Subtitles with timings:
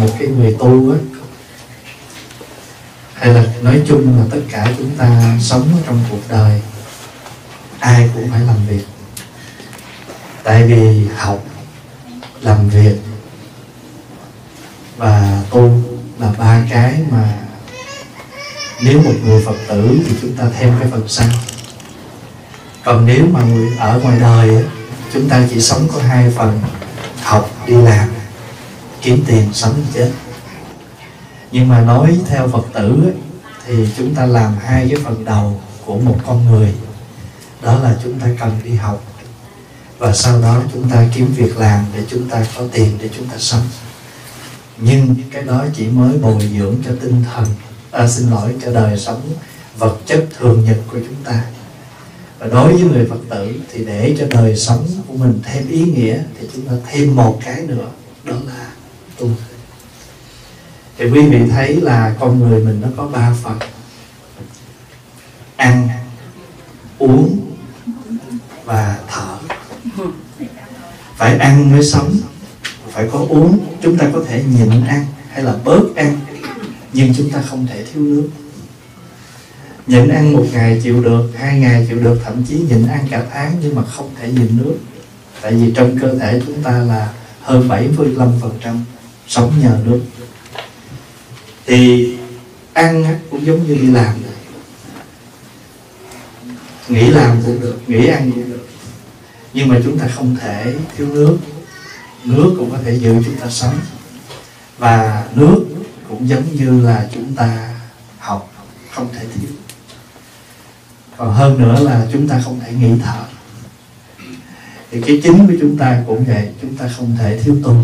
[0.00, 1.00] một cái người tu ấy
[3.14, 6.62] hay là nói chung là tất cả chúng ta sống trong cuộc đời,
[7.78, 8.84] ai cũng phải làm việc.
[10.42, 11.44] Tại vì học,
[12.40, 12.96] làm việc
[14.96, 15.70] và tu
[16.18, 17.38] là ba cái mà
[18.82, 21.28] nếu một người phật tử thì chúng ta thêm cái phần sau.
[22.84, 24.64] Còn nếu mà người ở ngoài đời
[25.12, 26.60] chúng ta chỉ sống có hai phần,
[27.22, 28.08] học, đi làm
[29.02, 30.10] kiếm tiền sống chết.
[31.52, 33.12] Nhưng mà nói theo phật tử
[33.66, 36.74] thì chúng ta làm hai cái phần đầu của một con người.
[37.62, 39.04] Đó là chúng ta cần đi học
[39.98, 43.26] và sau đó chúng ta kiếm việc làm để chúng ta có tiền để chúng
[43.26, 43.62] ta sống.
[44.78, 47.44] Nhưng cái đó chỉ mới bồi dưỡng cho tinh thần
[47.90, 49.20] à, xin lỗi cho đời sống
[49.78, 51.44] vật chất thường nhật của chúng ta.
[52.38, 55.82] Và đối với người phật tử thì để cho đời sống của mình thêm ý
[55.82, 57.88] nghĩa thì chúng ta thêm một cái nữa
[58.24, 58.67] đó là
[59.18, 59.30] tu.
[60.98, 63.58] Thì quý vị thấy là con người mình nó có ba phần.
[65.56, 65.88] Ăn,
[66.98, 67.40] uống
[68.64, 69.38] và thở.
[71.16, 72.16] Phải ăn mới sống,
[72.90, 73.58] phải có uống.
[73.82, 76.20] Chúng ta có thể nhịn ăn hay là bớt ăn,
[76.92, 78.28] nhưng chúng ta không thể thiếu nước.
[79.86, 83.24] Nhịn ăn một ngày chịu được, hai ngày chịu được, thậm chí nhịn ăn cả
[83.32, 84.76] tháng nhưng mà không thể nhịn nước.
[85.42, 88.84] Tại vì trong cơ thể chúng ta là hơn 75 phần trăm
[89.28, 90.00] sống nhờ nước.
[91.66, 92.08] Thì
[92.72, 94.32] ăn cũng giống như đi làm vậy.
[96.88, 98.68] Nghĩ làm cũng được nghĩ ăn cũng được.
[99.52, 101.38] Nhưng mà chúng ta không thể thiếu nước.
[102.24, 103.78] Nước cũng có thể giữ chúng ta sống.
[104.78, 105.64] Và nước
[106.08, 107.74] cũng giống như là chúng ta
[108.18, 108.52] học,
[108.92, 109.50] không thể thiếu.
[111.16, 113.24] Còn hơn nữa là chúng ta không thể nghĩ thở.
[114.90, 117.76] Thì cái chính của chúng ta cũng vậy, chúng ta không thể thiếu tu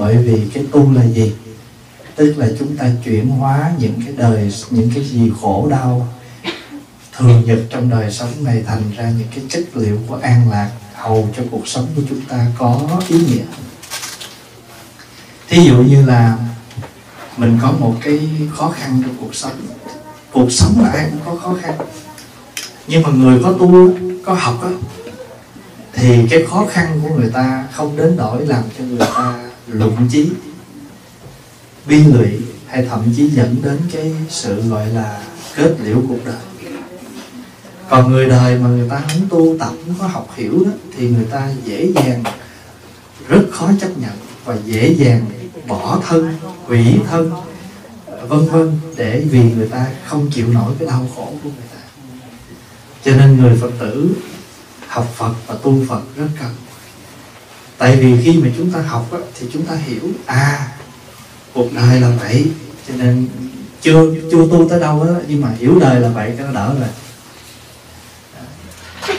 [0.00, 1.32] bởi vì cái tu là gì?
[2.16, 6.08] Tức là chúng ta chuyển hóa những cái đời, những cái gì khổ đau
[7.16, 10.70] thường nhật trong đời sống này thành ra những cái chất liệu của an lạc,
[10.94, 13.44] hầu cho cuộc sống của chúng ta có ý nghĩa.
[15.48, 16.38] Thí dụ như là
[17.36, 19.56] mình có một cái khó khăn trong cuộc sống.
[20.32, 21.74] Cuộc sống là ai cũng có khó khăn.
[22.86, 23.90] Nhưng mà người có tu,
[24.24, 24.70] có học á,
[25.92, 30.08] thì cái khó khăn của người ta không đến đổi làm cho người ta lụng
[30.10, 30.30] chí
[31.86, 32.28] bi lụy
[32.66, 35.22] hay thậm chí dẫn đến cái sự gọi là
[35.56, 36.36] kết liễu cuộc đời.
[37.88, 41.08] Còn người đời mà người ta không tu tập, không có học hiểu đó, thì
[41.08, 42.24] người ta dễ dàng,
[43.28, 44.12] rất khó chấp nhận
[44.44, 45.26] và dễ dàng
[45.66, 47.32] bỏ thân, hủy thân,
[48.28, 51.80] vân vân, để vì người ta không chịu nổi cái đau khổ của người ta.
[53.04, 54.10] Cho nên người phật tử
[54.86, 56.50] học phật và tu phật rất cần
[57.80, 60.68] tại vì khi mà chúng ta học đó, thì chúng ta hiểu à
[61.54, 62.46] cuộc đời là vậy
[62.88, 63.28] cho nên
[63.82, 66.74] chưa chưa tu tới đâu á nhưng mà hiểu đời là vậy cái nó đỡ
[66.78, 66.88] rồi.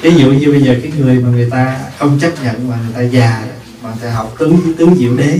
[0.02, 2.94] Ví dụ như bây giờ cái người mà người ta không chấp nhận mà người
[2.94, 3.46] ta già
[3.82, 5.40] mà người ta học tứ tứ diệu đế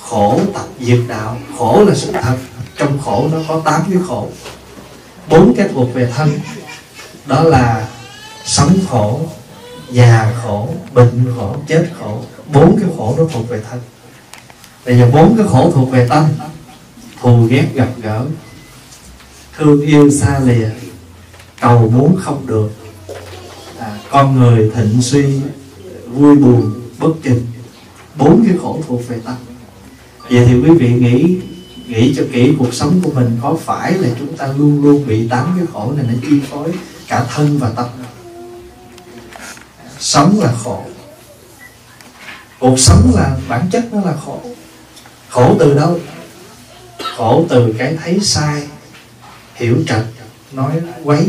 [0.00, 2.36] khổ tập diệt đạo khổ là sự thật
[2.76, 4.30] trong khổ nó có tám cái khổ
[5.28, 6.40] bốn cái thuộc về thân
[7.26, 7.88] đó là
[8.44, 9.20] sống khổ
[9.92, 13.80] già khổ bệnh khổ chết khổ bốn cái khổ đó thuộc về thân.
[14.86, 16.24] Bây giờ bốn cái khổ thuộc về tâm.
[17.20, 18.24] Thù ghét gặp gỡ.
[19.58, 20.68] Thương yêu xa lìa.
[21.60, 22.70] Cầu muốn không được.
[23.78, 25.40] À, con người thịnh suy
[26.06, 27.46] vui buồn bất trình
[28.16, 29.36] bốn cái khổ thuộc về tâm.
[30.30, 31.36] Vậy thì quý vị nghĩ
[31.90, 35.28] nghĩ cho kỹ cuộc sống của mình có phải là chúng ta luôn luôn bị
[35.28, 36.72] tám cái khổ này nó chi phối
[37.08, 37.86] cả thân và tâm?
[37.96, 38.09] không?
[40.00, 40.84] Sống là khổ.
[42.58, 44.40] Cuộc sống là, bản chất nó là khổ.
[45.28, 46.00] Khổ từ đâu?
[47.16, 48.62] Khổ từ cái thấy sai,
[49.54, 50.04] hiểu trật,
[50.52, 50.72] nói
[51.04, 51.28] quấy.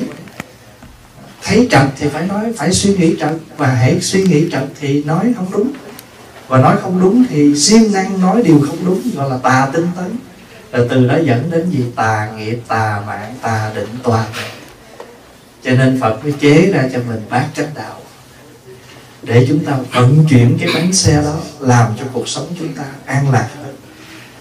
[1.43, 3.31] Thấy trật thì phải nói, phải suy nghĩ trật.
[3.57, 5.71] Và hãy suy nghĩ trật thì nói không đúng.
[6.47, 9.87] Và nói không đúng thì siêng năng nói điều không đúng, gọi là tà tinh
[9.95, 10.17] tấn.
[10.71, 11.85] Là từ đó dẫn đến gì?
[11.95, 14.25] Tà nghiệp, tà mạng, tà định toàn.
[15.63, 18.00] Cho nên phật mới chế ra cho mình bát chánh đạo
[19.23, 22.83] để chúng ta vận chuyển cái bánh xe đó làm cho cuộc sống chúng ta
[23.05, 23.75] an lạc hơn.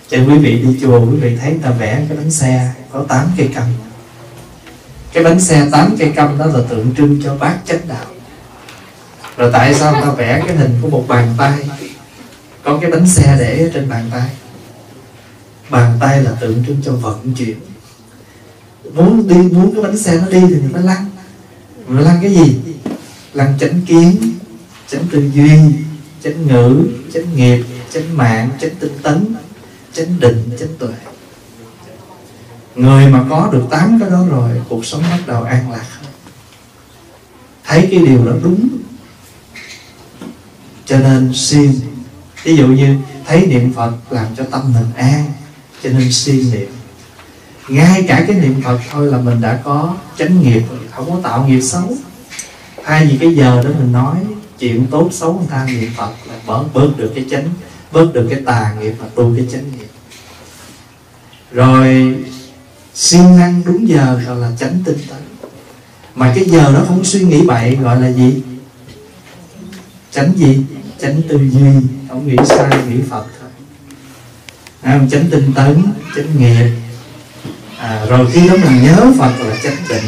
[0.09, 3.05] Cho quý vị đi chùa, quý vị thấy người ta vẽ cái bánh xe có
[3.09, 3.65] 8 cây cầm
[5.13, 8.07] cái bánh xe 8 cây câm đó là tượng trưng cho bát chánh đạo.
[9.37, 11.59] Rồi tại sao ta vẽ cái hình của một bàn tay?
[12.63, 14.31] Có cái bánh xe để trên bàn tay.
[15.71, 17.57] Bàn tay là tượng trưng cho vận chuyển.
[18.95, 21.07] Muốn đi, muốn cái bánh xe nó đi thì mình phải lăn.
[21.87, 22.61] Mình lăn cái gì?
[23.35, 24.17] Lăn chánh kiến
[24.91, 25.59] chánh tư duy,
[26.25, 26.83] chánh ngữ,
[27.15, 29.35] chánh nghiệp, chánh mạng, chánh tinh tấn,
[29.93, 30.95] chánh định, chánh tuệ.
[32.75, 35.87] Người mà có được tám cái đó rồi, cuộc sống bắt đầu an lạc
[37.65, 38.69] thấy cái điều đó đúng.
[40.87, 41.73] Cho nên siêng
[42.43, 42.97] ví dụ như
[43.27, 45.33] thấy niệm phật làm cho tâm mình an,
[45.83, 46.69] cho nên siêng niệm.
[47.69, 51.47] Ngay cả cái niệm phật thôi là mình đã có chánh nghiệp không có tạo
[51.47, 51.97] nghiệp xấu.
[52.85, 54.17] Thay vì cái giờ đó mình nói
[54.61, 57.49] chuyện tốt xấu người ta niệm phật là bớt bớt được cái chánh
[57.93, 59.89] bớt được cái tà nghiệp mà tu cái chánh nghiệp.
[61.53, 62.17] Rồi
[62.95, 65.19] siêng năng đúng giờ gọi là chánh tinh tấn.
[66.15, 68.43] Mà cái giờ đó không suy nghĩ bậy gọi là gì?
[70.13, 70.59] Tránh gì?
[70.99, 71.89] Tránh tư duy.
[72.09, 73.51] Không nghĩ sai nghĩ phật thôi.
[74.83, 75.83] À, tránh tinh tấn
[76.17, 76.71] tránh nghiệp.
[77.79, 80.05] À, rồi khi đó mình nhớ phật là chánh định.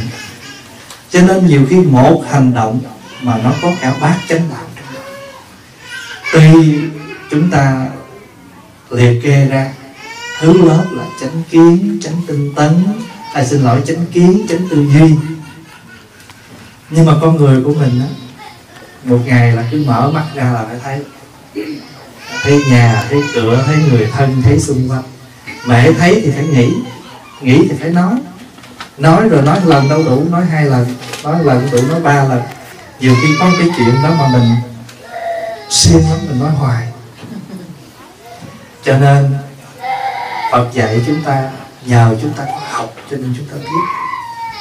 [1.11, 2.81] Cho nên nhiều khi một hành động
[3.23, 5.01] mà nó có cả bát chánh đạo trong đó.
[6.33, 6.79] Tuy
[7.31, 7.87] chúng ta
[8.91, 9.73] liệt kê ra,
[10.41, 12.85] thứ lớp là chánh kiến, chánh tinh tấn
[13.33, 15.15] à xin lỗi, chánh kiến, chánh tư duy.
[16.91, 18.07] Nhưng mà con người của mình á,
[19.05, 21.05] một ngày là cứ mở mắt ra là phải thấy.
[22.43, 25.03] Thấy nhà, thấy cửa, thấy người thân, thấy xung quanh.
[25.65, 26.73] Mà hãy thấy thì phải nghĩ
[27.41, 28.15] nghĩ thì phải nói.
[28.99, 30.87] Nói rồi nói lần đâu đủ, nói hai lần,
[31.25, 32.43] nói lần đủ, nói ba lần
[33.03, 34.49] nhiều khi có cái chuyện đó mà mình
[35.71, 36.89] siêng lắm, mình nói hoài.
[38.85, 39.35] Cho nên,
[40.53, 41.51] Phật dạy chúng ta,
[41.87, 43.83] nhờ chúng ta có học cho nên chúng ta biết.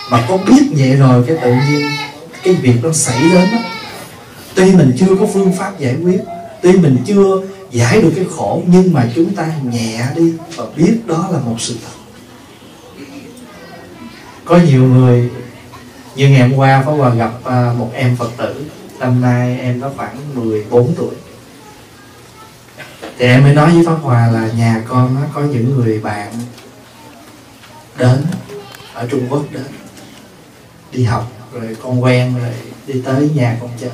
[0.10, 1.90] Mà có biết vậy rồi cái tự nhiên
[2.44, 3.58] cái việc nó xảy đến đó.
[4.56, 6.20] Tuy mình chưa có phương pháp giải quyết,
[6.62, 7.42] tuy mình chưa
[7.72, 11.56] giải được cái khổ, nhưng mà chúng ta nhẹ đi và biết đó là một
[11.60, 11.98] sự thật.
[14.46, 15.30] Có nhiều người
[16.16, 18.66] như ngày hôm qua, Pháp Hòa gặp à, một em Phật tử.
[19.00, 21.16] Năm nay em nó khoảng 14 tuổi.
[23.18, 26.34] Thì em mới nói với Pháp Hòa là nhà con nó có những người bạn
[27.98, 28.26] Đến,
[28.94, 29.66] Ở Trung Quốc đến,
[30.92, 32.54] Đi học, rồi con quen, rồi
[32.88, 33.90] đi tới nhà con chơi.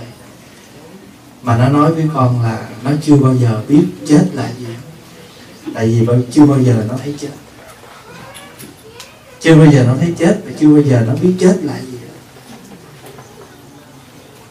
[1.42, 4.66] Mà nó nói với con là nó chưa bao giờ biết chết là gì.
[5.74, 7.30] Tại vì chưa bao giờ nó thấy chết.
[9.40, 11.97] Chưa bao giờ nó thấy chết và chưa bao giờ nó biết chết là gì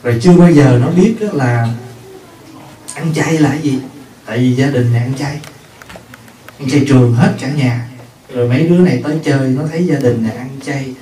[0.02, 1.68] rồi chưa bao giờ nó biết đó là
[2.94, 3.78] ăn chay là gì.
[4.26, 5.40] Tại vì gia đình này ăn chay.
[6.58, 7.88] Ăn chay trường hết cả nhà.
[8.34, 10.94] Rồi mấy đứa này tới chơi, nó thấy gia đình này ăn chay.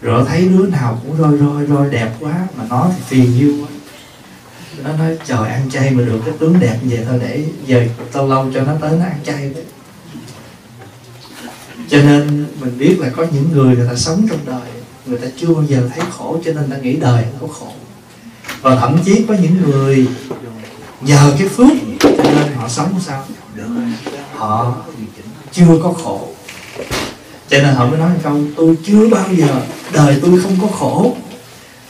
[0.00, 3.54] Rồi thấy đứa nào cũng roi roi roi, đẹp quá, mà nó thì phiền nhiêu
[3.60, 3.68] quá.
[4.84, 7.84] Nó nói, trời, ăn chay mà được cái tướng đẹp như vậy thôi, để giờ
[8.14, 9.64] lâu lâu cho nó tới nó ăn chay đấy.
[11.88, 14.70] Cho nên mình biết là có những người người ta sống trong đời,
[15.06, 17.72] người ta chưa bao giờ thấy khổ, cho nên ta nghĩ đời nó khổ
[18.62, 20.08] và thậm chí có những người
[21.00, 23.24] nhờ cái phước cho nên họ sống sao.
[24.34, 24.74] Họ
[25.52, 26.28] chưa có khổ.
[27.48, 29.60] Cho nên họ mới nói câu, tôi chưa bao giờ,
[29.92, 31.16] đời tôi không có khổ.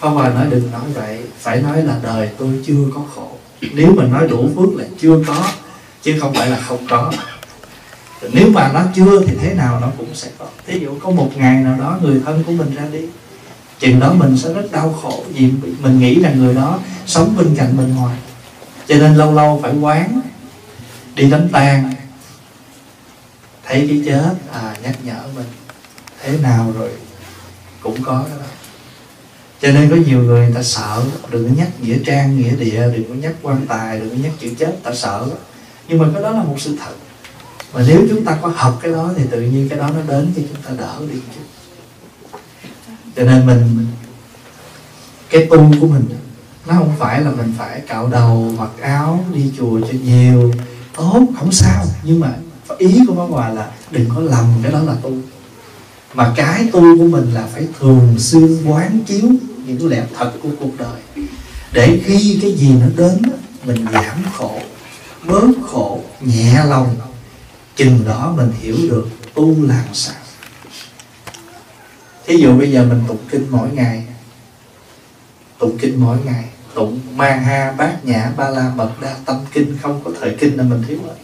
[0.01, 3.29] Không bà nói đừng nói vậy, Phải nói là đời tôi chưa có khổ.
[3.73, 5.45] Nếu mình nói đủ phước là chưa có,
[6.03, 7.13] Chứ không phải là không có.
[8.33, 10.47] Nếu mà nó chưa thì thế nào nó cũng sẽ có.
[10.67, 13.01] Thí dụ có một ngày nào đó người thân của mình ra đi
[13.79, 17.55] Chừng đó mình sẽ rất đau khổ Vì mình nghĩ rằng người đó sống bên
[17.57, 18.17] cạnh mình hoài.
[18.89, 20.21] Cho nên lâu lâu phải quán,
[21.15, 21.95] Đi đánh tang,
[23.65, 25.47] Thấy cái chết à nhắc nhở mình,
[26.23, 26.91] Thế nào rồi
[27.83, 28.47] cũng có đó.
[29.63, 32.91] Cho nên có nhiều người người ta sợ, đừng có nhắc nghĩa trang, nghĩa địa,
[32.93, 35.27] đừng có nhắc quan tài, đừng có nhắc chữ chết, ta sợ
[35.89, 36.93] nhưng mà cái đó là một sự thật.
[37.75, 40.33] Mà nếu chúng ta có học cái đó thì tự nhiên cái đó nó đến
[40.37, 41.58] cho chúng ta đỡ đi chút
[43.19, 43.87] cho nên mình,
[45.31, 46.05] cái tu của mình
[46.67, 50.53] nó không phải là mình phải cạo đầu, mặc áo, đi chùa cho nhiều.
[50.97, 51.85] Tốt, không sao.
[52.03, 52.33] Nhưng mà
[52.79, 55.13] ý của bác hòa là đừng có lầm cái đó là tu.
[56.15, 59.31] Mà cái tu của mình là phải thường xuyên quán chiếu
[59.67, 61.27] những lẽ thật của cuộc đời.
[61.73, 63.23] Để khi cái gì nó đến
[63.65, 64.61] mình giảm khổ,
[65.27, 66.97] bớt khổ, nhẹ lòng,
[67.77, 70.15] chừng đó mình hiểu được tu làm sao
[72.29, 74.05] thí dụ bây giờ mình tụng kinh mỗi ngày,
[75.59, 76.45] tụng kinh mỗi ngày,
[76.75, 80.57] tụng ma ha bát nhã ba la mật đa tâm kinh, không có thời kinh
[80.57, 81.15] là mình thiếu rồi.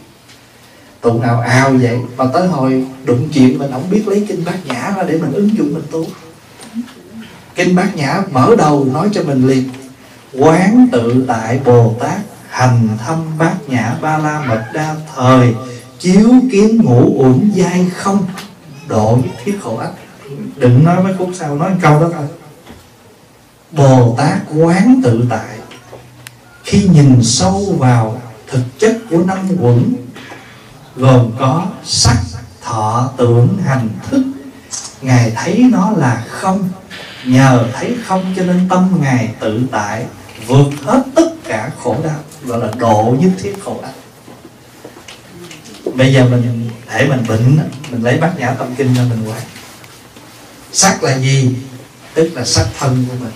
[1.01, 4.65] Tụng nào ào vậy, mà tới hồi đụng chuyện mình không biết lấy kinh bát
[4.65, 6.05] nhã ra để mình ứng dụng mình tu.
[7.55, 9.69] Kinh bát nhã mở đầu nói cho mình liền,
[10.33, 12.19] quán tự tại bồ tát
[12.49, 15.55] hành thâm bát nhã ba la mật đa thời,
[15.99, 18.25] chiếu kiến ngũ uẩn giai không,
[18.87, 19.91] độ thiết khổ ách
[20.55, 22.27] đừng nói mấy khúc sau, nói câu đó thôi
[23.71, 25.57] bồ tát quán tự tại,
[26.63, 29.95] khi nhìn sâu vào thực chất của năm quẩn,
[30.95, 32.17] gồm có sắc,
[32.61, 34.23] thọ, tưởng, hành thức.
[35.01, 36.69] Ngài thấy nó là không,
[37.25, 40.05] nhờ thấy không cho nên tâm ngài tự tại,
[40.47, 43.91] vượt hết tất cả khổ đau, gọi là độ nhất thiết khổ đau.
[45.95, 47.57] Bây giờ mình thể mình bệnh
[47.91, 49.41] mình lấy bát nhã tâm kinh cho mình quay
[50.75, 51.49] sắc là gì?
[52.13, 53.33] Tức là sắc thân của mình.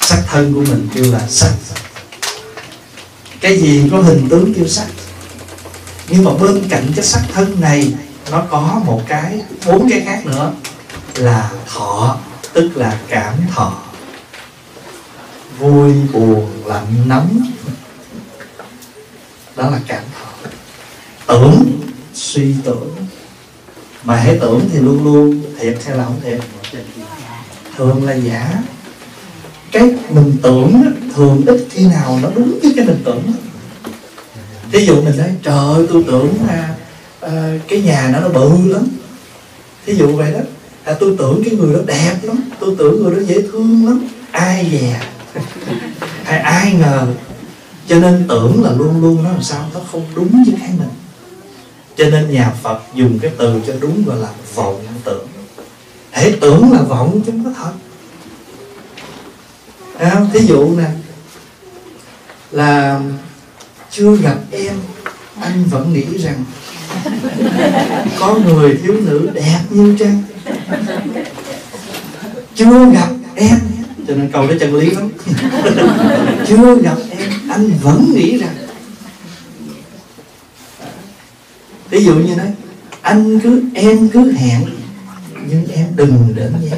[0.00, 1.52] Sắc thân của mình kêu là sắc.
[3.40, 4.86] Cái gì có hình tướng kêu sắc.
[6.08, 7.94] Nhưng mà bên cạnh cái sắc thân này,
[8.30, 10.52] nó có một cái, bốn cái khác nữa.
[11.14, 12.18] Là thọ,
[12.52, 13.82] tức là cảm thọ.
[15.58, 17.40] Vui, buồn, lạnh, nóng.
[19.56, 20.48] Đó là cảm thọ.
[21.26, 21.80] Tưởng,
[22.14, 23.03] suy tưởng
[24.04, 26.40] mà hãy tưởng thì luôn luôn thiệt hay là không thiệt?
[27.76, 28.62] Thường là giả.
[29.72, 30.82] Cái mình tưởng
[31.14, 33.22] thường ít khi nào nó đúng với cái mình tưởng
[34.70, 36.74] ví dụ mình nói trời ơi tôi tưởng à,
[37.20, 38.88] à, cái nhà nó nó bự lắm.
[39.86, 40.40] Thí dụ vậy đó.
[40.84, 44.08] À, tôi tưởng cái người đó đẹp lắm tôi tưởng người đó dễ thương lắm.
[44.30, 45.00] Ai dè
[46.24, 47.06] hay ai ngờ?
[47.88, 50.88] Cho nên tưởng là luôn luôn nó làm sao nó không đúng với cái mình
[51.96, 55.28] cho nên nhà Phật dùng cái từ cho đúng gọi là vọng tưởng.
[56.10, 57.72] Hãy tưởng là vọng chứ không có thật.
[59.98, 60.88] À, thí dụ nè
[62.50, 63.00] là
[63.90, 64.74] chưa gặp em
[65.40, 66.44] anh vẫn nghĩ rằng
[68.18, 70.22] có người thiếu nữ đẹp như trang.
[72.54, 73.58] chưa gặp em
[74.08, 75.10] cho nên câu đó chân lý lắm.
[76.46, 78.54] Chưa gặp em anh vẫn nghĩ rằng
[81.90, 82.52] ví dụ như nói,
[83.02, 84.60] anh cứ, em cứ hẹn,
[85.48, 86.76] nhưng em đừng đến nhé.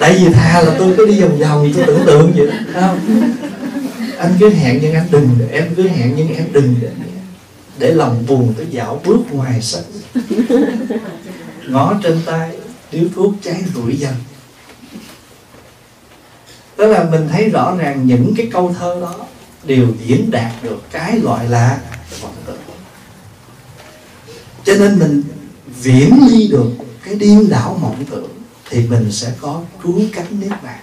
[0.00, 3.00] Tại vì thà là tôi cứ đi vòng vòng, tôi tưởng tượng vậy đó không?
[4.18, 7.20] Anh cứ hẹn nhưng anh đừng em cứ hẹn nhưng em đừng đến nhé.
[7.78, 9.84] Để lòng buồn tới dạo bước ngoài sân.
[11.68, 12.50] Ngó trên tay,
[12.92, 14.14] điếu thuốc cháy rủi dần.
[16.76, 19.14] Tức là mình thấy rõ ràng những cái câu thơ đó
[19.64, 21.78] đều diễn đạt được cái gọi là
[24.64, 25.22] cho nên mình
[25.82, 26.70] viễn ly được
[27.04, 28.28] cái điên đảo mộng tưởng,
[28.70, 30.80] thì mình sẽ có cứu cánh niết bàn.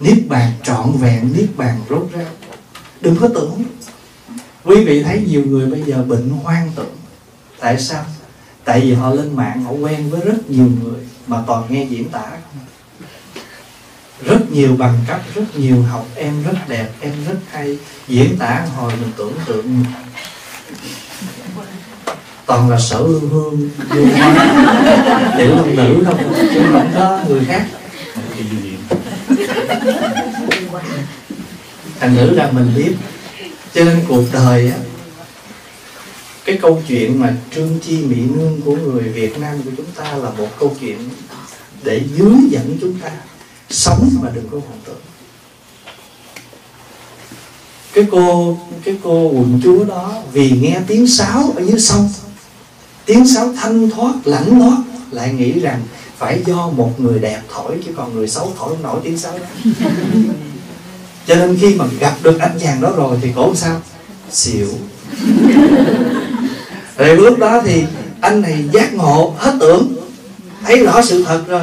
[0.00, 2.26] Niết bàn trọn vẹn, niết bàn rốt ráo.
[3.00, 3.64] Đừng có tưởng.
[4.64, 6.96] Quý vị thấy nhiều người bây giờ bệnh hoang tưởng.
[7.60, 8.04] Tại sao?
[8.64, 12.08] Tại vì họ lên mạng, họ quen với rất nhiều người mà toàn nghe diễn
[12.08, 12.30] tả.
[14.24, 17.78] Rất nhiều bằng cấp, rất nhiều học, em rất đẹp, em rất hay.
[18.08, 19.84] Diễn tả hồi mình tưởng tượng
[22.46, 25.34] toàn là sở hương hương, vô hoa.
[25.38, 27.66] Tiểu long nữ không chứ không có người khác.
[32.00, 32.92] Thành nữ là mình biết.
[33.74, 34.78] Cho nên cuộc đời á,
[36.44, 40.12] cái câu chuyện mà trương chi mỹ nương của người việt nam của chúng ta
[40.16, 40.98] là một câu chuyện
[41.82, 43.10] để dưới dẫn chúng ta
[43.70, 45.00] sống mà đừng có hoàn tưởng.
[47.92, 52.12] Cái cô cái cô quận chúa đó vì nghe tiếng sáo ở dưới sông
[53.06, 54.76] tiếng sáo thanh thoát lãnh thoát
[55.10, 55.82] lại nghĩ rằng
[56.18, 59.38] phải do một người đẹp thổi chứ còn người xấu thổi không nổi tiếng sáo
[59.38, 59.46] đó.
[61.26, 63.80] Cho nên khi mà gặp được anh chàng đó rồi thì cổ sao?
[64.30, 64.68] Xỉu.
[66.96, 67.84] Rồi lúc đó thì
[68.20, 69.96] anh này giác ngộ hết tưởng
[70.64, 71.62] thấy rõ sự thật rồi.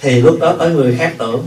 [0.00, 1.46] Thì lúc đó tới người khác tưởng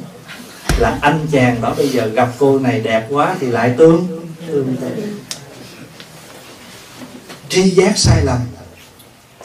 [0.80, 4.08] là anh chàng đó bây giờ gặp cô này đẹp quá thì lại tương
[4.48, 4.75] tương
[7.50, 8.40] tri giác sai lầm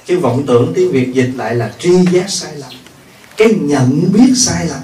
[0.07, 2.71] chứ vọng tưởng tiếng việt dịch lại là tri giác sai lầm.
[3.37, 4.81] Cái nhận biết sai lầm.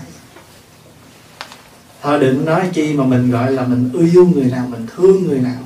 [2.02, 5.38] Thôi đừng nói chi mà mình gọi là mình yêu người nào, mình thương người
[5.38, 5.58] nào.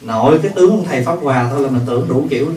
[0.00, 2.56] Nội cái tướng ông thầy pháp hòa thôi là mình tưởng đủ kiểu rồi.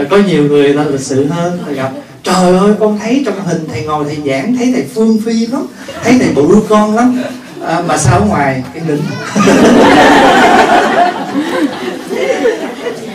[0.10, 3.64] Có nhiều người ta lịch sự hơn thầy gặp, trời ơi, con thấy trong hình
[3.68, 5.66] thầy ngồi thầy giảng, thấy thầy phương phi lắm,
[6.02, 7.22] thấy thầy bự con lắm
[7.66, 9.02] à, mà sao ở ngoài cái đỉnh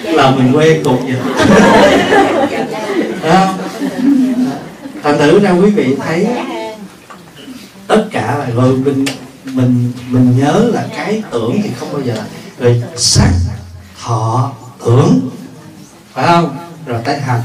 [0.15, 1.15] là mình quen cục vậy.
[3.21, 3.57] Không?
[5.03, 6.27] Thành thử ra quý vị thấy
[7.87, 9.05] tất cả là rồi mình
[9.45, 12.15] mình mình nhớ là cái tưởng thì không bao giờ
[12.59, 13.31] rồi sắc
[14.03, 14.51] thọ
[14.85, 15.29] tưởng.
[16.13, 16.57] Phải không?
[16.85, 17.41] Rồi tới hành.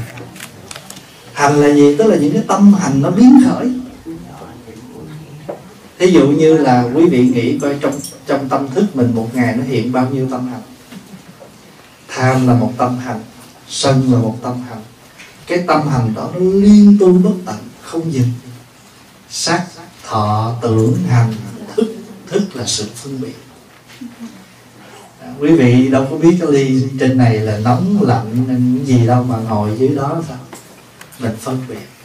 [1.33, 1.95] Hành là gì?
[1.97, 3.69] Tức là những cái tâm hành nó biến khởi
[5.99, 9.55] thí dụ như là quý vị nghĩ coi trong trong tâm thức mình một ngày
[9.57, 10.61] nó hiện bao nhiêu tâm hành?
[12.07, 13.21] Tham là một tâm hành,
[13.67, 14.81] sân là một tâm hành.
[15.47, 18.31] Cái tâm hành đó nó liên tu bất tận, không dừng.
[19.29, 19.65] Sắc
[20.03, 21.33] thọ, tưởng, hành,
[21.75, 21.95] thức
[22.27, 23.35] thức là sự phân biệt.
[25.39, 29.37] Quý vị đâu có biết cái ly trên này là nóng, lạnh, gì đâu mà
[29.37, 30.37] ngồi dưới đó sao?
[31.19, 31.96] Mình phân biệt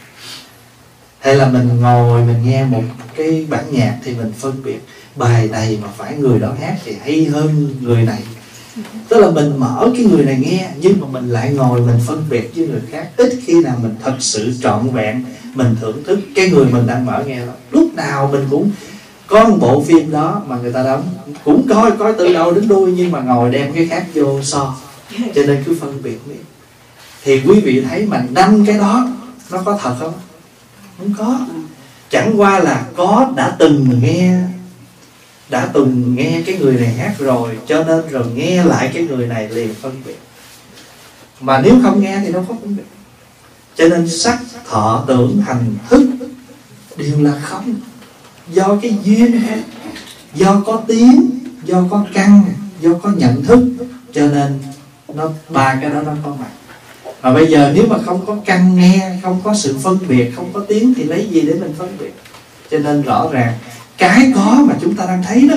[1.22, 2.82] hay là mình ngồi mình nghe một
[3.16, 4.80] cái bản nhạc thì mình phân biệt
[5.16, 8.22] bài này mà phải người đó hát thì hay hơn người này.
[9.08, 12.24] Tức là mình mở cái người này nghe, nhưng mà mình lại ngồi mình phân
[12.30, 13.08] biệt với người khác.
[13.16, 15.24] Ít khi nào mình thật sự trọn vẹn,
[15.54, 17.52] mình thưởng thức cái người mình đang mở nghe đó.
[17.70, 18.70] Lúc nào mình cũng
[19.26, 21.08] có một bộ phim đó mà người ta đóng.
[21.44, 24.76] Cũng coi coi từ đầu đến đuôi nhưng mà ngồi đem cái khác vô so.
[25.34, 26.36] Cho nên cứ phân biệt đi.
[27.24, 29.08] Thì quý vị thấy mà năm cái đó
[29.50, 30.14] nó có thật không?
[30.98, 31.46] Không có.
[32.10, 34.38] Chẳng qua là có đã từng nghe
[35.48, 39.26] đã từng nghe cái người này hát rồi cho nên rồi nghe lại cái người
[39.26, 40.18] này liền phân biệt.
[41.40, 42.82] Mà nếu không nghe thì đâu có phân biệt.
[43.74, 46.08] Cho nên sắc thọ tưởng hành thức
[46.96, 47.74] đều là không.
[48.52, 49.60] Do cái duyên hết
[50.34, 51.30] do có tiếng
[51.64, 52.44] do có căn
[52.80, 53.58] do có nhận thức
[54.12, 54.58] cho nên
[55.14, 56.50] nó ba cái đó nó có mặt
[57.22, 60.50] mà bây giờ nếu mà không có căn nghe, không có sự phân biệt, không
[60.52, 62.14] có tiếng thì lấy gì để mình phân biệt?
[62.70, 63.58] Cho nên rõ ràng,
[63.98, 65.56] cái có mà chúng ta đang thấy đó,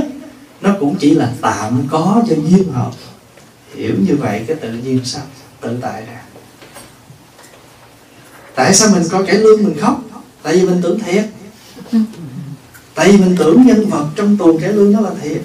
[0.62, 2.92] nó cũng chỉ là tạm có cho duyên hợp.
[3.76, 5.24] Hiểu như vậy cái tự nhiên sao?
[5.62, 6.22] Tự tại ra.
[8.56, 10.02] Tại sao mình coi cải lương mình khóc?
[10.44, 11.26] Tại vì mình tưởng thiệt.
[12.94, 15.42] Tại vì mình tưởng nhân vật trong tuồng cải lương nó là thiệt.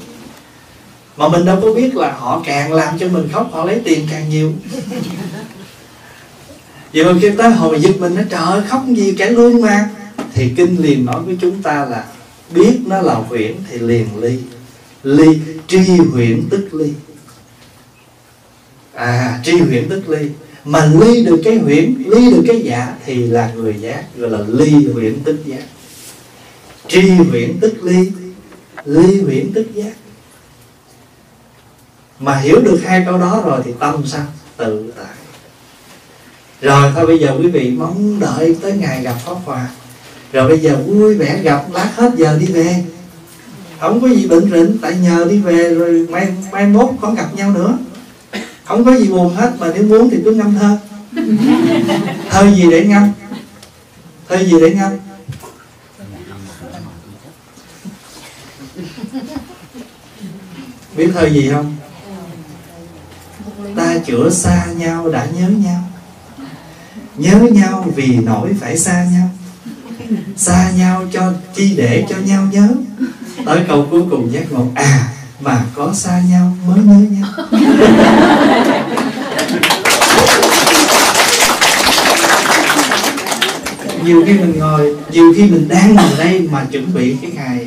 [1.16, 4.06] Mà mình đâu có biết là họ càng làm cho mình khóc, họ lấy tiền
[4.10, 4.52] càng nhiều
[6.94, 9.90] vậy mà khi tới hồi giật mình nó trời khóc gì cả luôn mà.
[10.32, 12.04] Thì kinh liền nói với chúng ta là
[12.54, 14.38] biết nó là huyễn thì liền ly.
[15.02, 15.78] Ly, tri
[16.12, 16.92] huyễn tức ly.
[18.94, 20.28] À tri huyễn tức ly.
[20.64, 24.38] Mà ly được cái huyễn, ly được cái giả thì là người giác, gọi là
[24.48, 25.62] ly huyễn tức giác.
[26.88, 28.10] Tri huyễn tức ly
[28.84, 29.92] ly huyễn tức giác.
[32.20, 35.19] Mà hiểu được hai câu đó rồi thì tâm sao tự tại
[36.60, 39.68] rồi thôi, bây giờ quý vị mong đợi tới ngày gặp pháp hòa.
[40.32, 42.84] Rồi bây giờ vui vẻ gặp, lát hết giờ đi về.
[43.80, 47.34] Không có gì bệnh rịnh tại nhờ đi về rồi mai mai mốt không gặp
[47.34, 47.78] nhau nữa.
[48.64, 50.78] Không có gì buồn hết, mà nếu muốn thì cứ ngâm thơ.
[52.30, 53.12] Thơ gì để ngâm?
[54.28, 54.92] Thơ gì để ngâm?
[60.96, 61.76] Biết thơ gì không?
[63.76, 65.89] Ta chữa xa nhau, đã nhớ nhau
[67.20, 69.30] nhớ nhau vì nỗi phải xa nhau.
[70.36, 72.68] Xa nhau cho chi để cho nhau nhớ.
[73.46, 75.08] Tới câu cuối cùng giác ngộ à
[75.40, 77.28] mà có xa nhau mới nhớ nhau
[84.04, 87.66] nhiều khi mình ngồi, nhiều khi mình đang ngồi đây mà chuẩn bị cái ngày.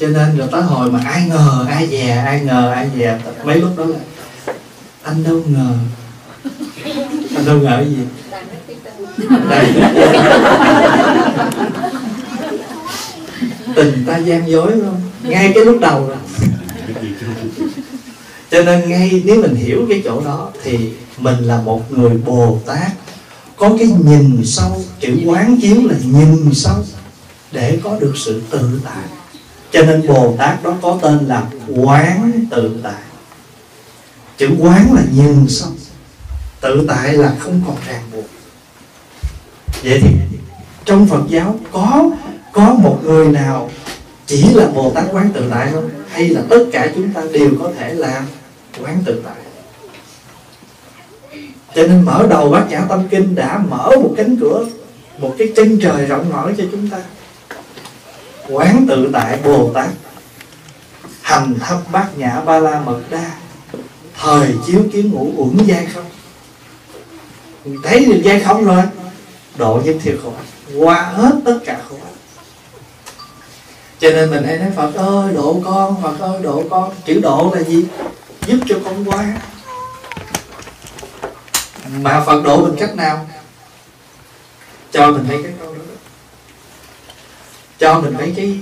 [0.00, 3.56] Cho nên rồi tới hồi mà ai ngờ, ai dè, ai ngờ, ai dè, mấy
[3.60, 3.98] lúc đó là,
[5.02, 5.74] anh đâu ngờ,
[7.36, 7.98] anh đâu ngờ cái gì?
[13.74, 15.00] Tình ta gian dối không?
[15.22, 16.16] Ngay cái lúc đầu rồi.
[18.50, 20.78] Cho nên ngay nếu mình hiểu cái chỗ đó thì
[21.18, 22.92] mình là một người bồ tát.
[23.56, 26.84] Có cái nhìn sâu, chữ quán chiếu là nhìn sâu
[27.52, 29.04] để có được sự tự tại.
[29.72, 31.44] Cho nên bồ tát đó có tên là
[31.76, 33.02] quán tự tại.
[34.38, 35.70] Chữ quán là nhìn sâu.
[36.60, 38.37] Tự tại là không còn ràng buộc
[39.82, 40.10] vậy thì
[40.84, 42.10] trong phật giáo có
[42.52, 43.70] có một người nào
[44.26, 45.90] chỉ là bồ tát quán tự tại không?
[46.08, 48.24] Hay là tất cả chúng ta đều có thể làm
[48.82, 49.34] quán tự tại?
[51.74, 54.66] Cho nên mở đầu bát nhã tâm kinh đã mở một cánh cửa,
[55.18, 56.98] một cái chân trời rộng mở cho chúng ta.
[58.48, 59.88] Quán tự tại bồ tát
[61.22, 63.30] hành thâm bát nhã ba la mật đa
[64.20, 66.04] thời chiếu kiến ngũ uẩn giai không?
[67.84, 68.82] Thấy được giai không rồi
[69.58, 70.32] độ nhân thiệt khổ
[70.76, 71.96] qua hết tất cả khổ
[74.00, 76.94] cho nên mình hay nói, Phật ơi, độ con, Phật ơi, độ con.
[77.06, 77.86] Chữ độ là gì?
[78.46, 79.36] Giúp cho con qua.
[81.88, 83.30] Mà Phật độ mình cách nào?
[84.92, 85.80] Cho mình thấy cái câu đó.
[87.78, 88.58] Cho mình thấy cái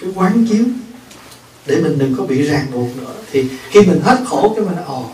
[0.00, 0.64] cái quán chiếu.
[1.66, 3.14] Để mình đừng có bị ràng buộc nữa.
[3.32, 5.04] Thì khi mình hết khổ cái mình, ồ,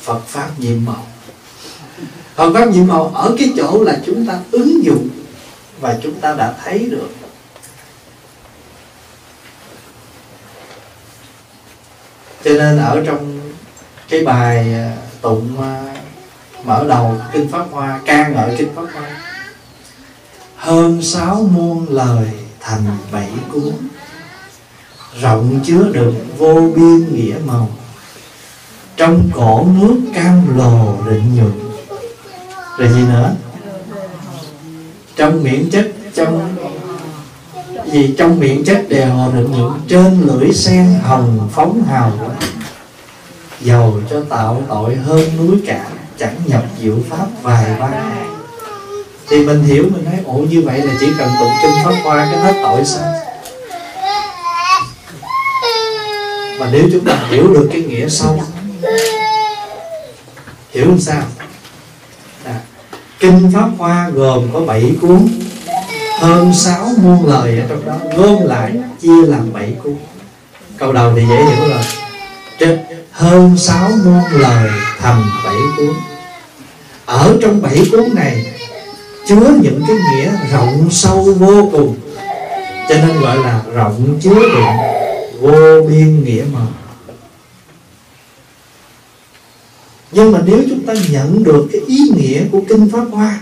[0.00, 1.06] Phật pháp nhiệm màu.
[2.34, 5.08] Phật pháp nhiệm màu ở cái chỗ là chúng ta ứng dụng
[5.80, 7.08] và chúng ta đã thấy được.
[12.44, 13.40] Cho nên ở trong
[14.08, 15.96] cái bài à, tụng à,
[16.64, 19.20] mở đầu kinh pháp hoa ca ngợi kinh pháp hoa
[20.56, 23.72] hơn sáu muôn lời thành bảy cuốn,
[25.20, 27.70] rộng chứa được vô biên nghĩa màu,
[28.96, 31.69] trong cổ nước cam lồ rịnh nhuận
[32.80, 33.34] rồi gì nữa?
[35.16, 36.56] Trong miệng chất, trong
[37.92, 38.14] gì?
[38.18, 42.12] Trong miệng chất đều định những trên lưỡi sen hồng phóng hào,
[43.60, 45.86] giàu cho tạo tội hơn núi cả,
[46.18, 48.26] chẳng nhập diệu pháp vài ba ngày.
[49.28, 52.28] Thì mình hiểu, mình nói, ủa, như vậy là chỉ cần tụng kinh pháp hoa
[52.32, 53.14] cái hết tội sao?
[56.60, 58.40] Mà nếu chúng ta hiểu được cái nghĩa sâu
[60.72, 61.22] hiểu làm sao?
[63.20, 65.28] Kinh pháp hoa gồm có 7 cuốn.
[66.20, 69.94] Hơn 6 muôn lời ở trong đó, gom lại, chia làm 7 cuốn.
[70.78, 71.82] Câu đầu thì dễ hiểu rồi.
[72.58, 72.78] Trên
[73.10, 75.94] hơn 6 muôn lời thành 7 cuốn.
[77.06, 78.46] Ở trong 7 cuốn này,
[79.28, 81.96] chứa những cái nghĩa rộng sâu vô cùng.
[82.88, 84.76] Cho nên gọi là rộng chứa đựng
[85.40, 86.66] vô biên nghĩa màu.
[90.12, 93.40] Nhưng mà nếu chúng ta nhận được cái ý nghĩa của kinh pháp hoa,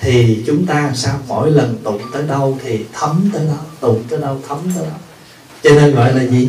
[0.00, 1.20] thì chúng ta sao?
[1.28, 4.96] Mỗi lần tụng tới đâu thì thấm tới đó, tụng tới đâu thấm tới đó.
[5.62, 6.48] Cho nên gọi là gì?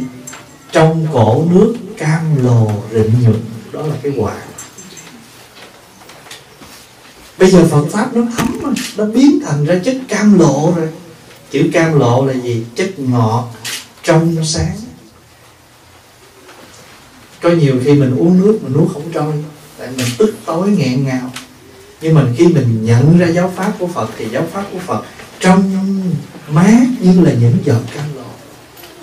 [0.72, 3.41] Trong cổ nước cam lồ rịnh nhuận,
[3.72, 4.36] đó là cái quả.
[7.38, 10.89] Bây giờ Phật pháp nó thấm rồi nó biến thành ra chất cam lộ rồi.
[11.52, 12.65] Chữ cam lộ là gì?
[12.76, 13.52] Chất ngọt
[14.04, 14.78] trong sáng
[17.41, 19.34] có nhiều khi mình uống nước, mình nuốt không trôi,
[19.78, 21.32] tại mình tức tối nghẹn ngào.
[22.02, 25.04] Nhưng mà khi mình nhận ra giáo pháp của Phật thì giáo pháp của Phật
[25.39, 25.73] trong
[26.49, 28.23] mát như là những giọt cam lồ,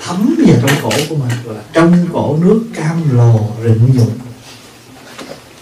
[0.05, 4.11] thấm vào trong cổ của mình là trong cổ nước cam lồ rịnh nhuận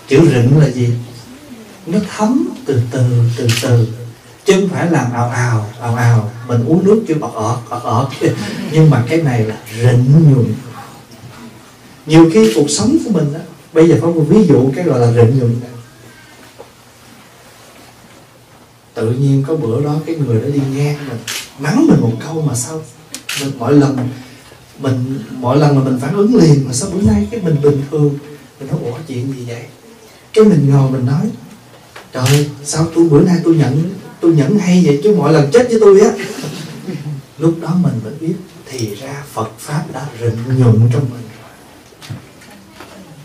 [0.09, 0.91] chữ rịnh là gì?
[1.87, 3.05] Nó thấm từ từ
[3.37, 3.89] từ từ,
[4.45, 6.31] chứ không phải làm ào ào ào ào.
[6.49, 8.09] Mình uống nước chưa bọt ọt ọt ọt.
[8.73, 10.55] Nhưng mà cái này là rịnh nhuận
[12.07, 13.41] nhiều khi cuộc sống của mình đó,
[13.73, 15.61] bây giờ có một ví dụ cái gọi là rịnh nhuận
[18.95, 21.19] tự nhiên có bữa đó cái người đó đi ngang mình
[21.59, 22.83] mắng mình một câu mà sao
[23.41, 23.97] mình mỗi lần
[24.79, 27.83] mình mỗi lần mà mình phản ứng liền mà sao bữa nay cái mình bình
[27.91, 28.19] thường?
[28.61, 29.63] Mình nói ủa chuyện gì vậy?
[30.33, 31.31] Cái mình ngồi mình nói
[32.13, 33.83] trời sao tôi bữa nay tôi nhận
[34.21, 36.11] tôi nhận hay vậy chứ mọi lần chết với tôi á?
[37.39, 38.35] Lúc đó mình mới biết
[38.67, 41.24] thì ra Phật pháp đã rịnh nhuận trong mình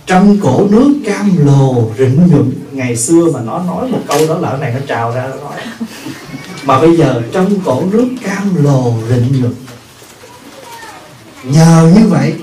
[0.10, 2.52] trong cổ nước cam lồ rịnh nhuận.
[2.72, 5.36] Ngày xưa mà nó nói một câu đó là cái này nó trào ra, nó
[5.36, 5.58] nói.
[6.64, 9.54] Mà bây giờ trong cổ nước cam lồ rịnh nhuận.
[11.44, 12.34] Nhờ như vậy,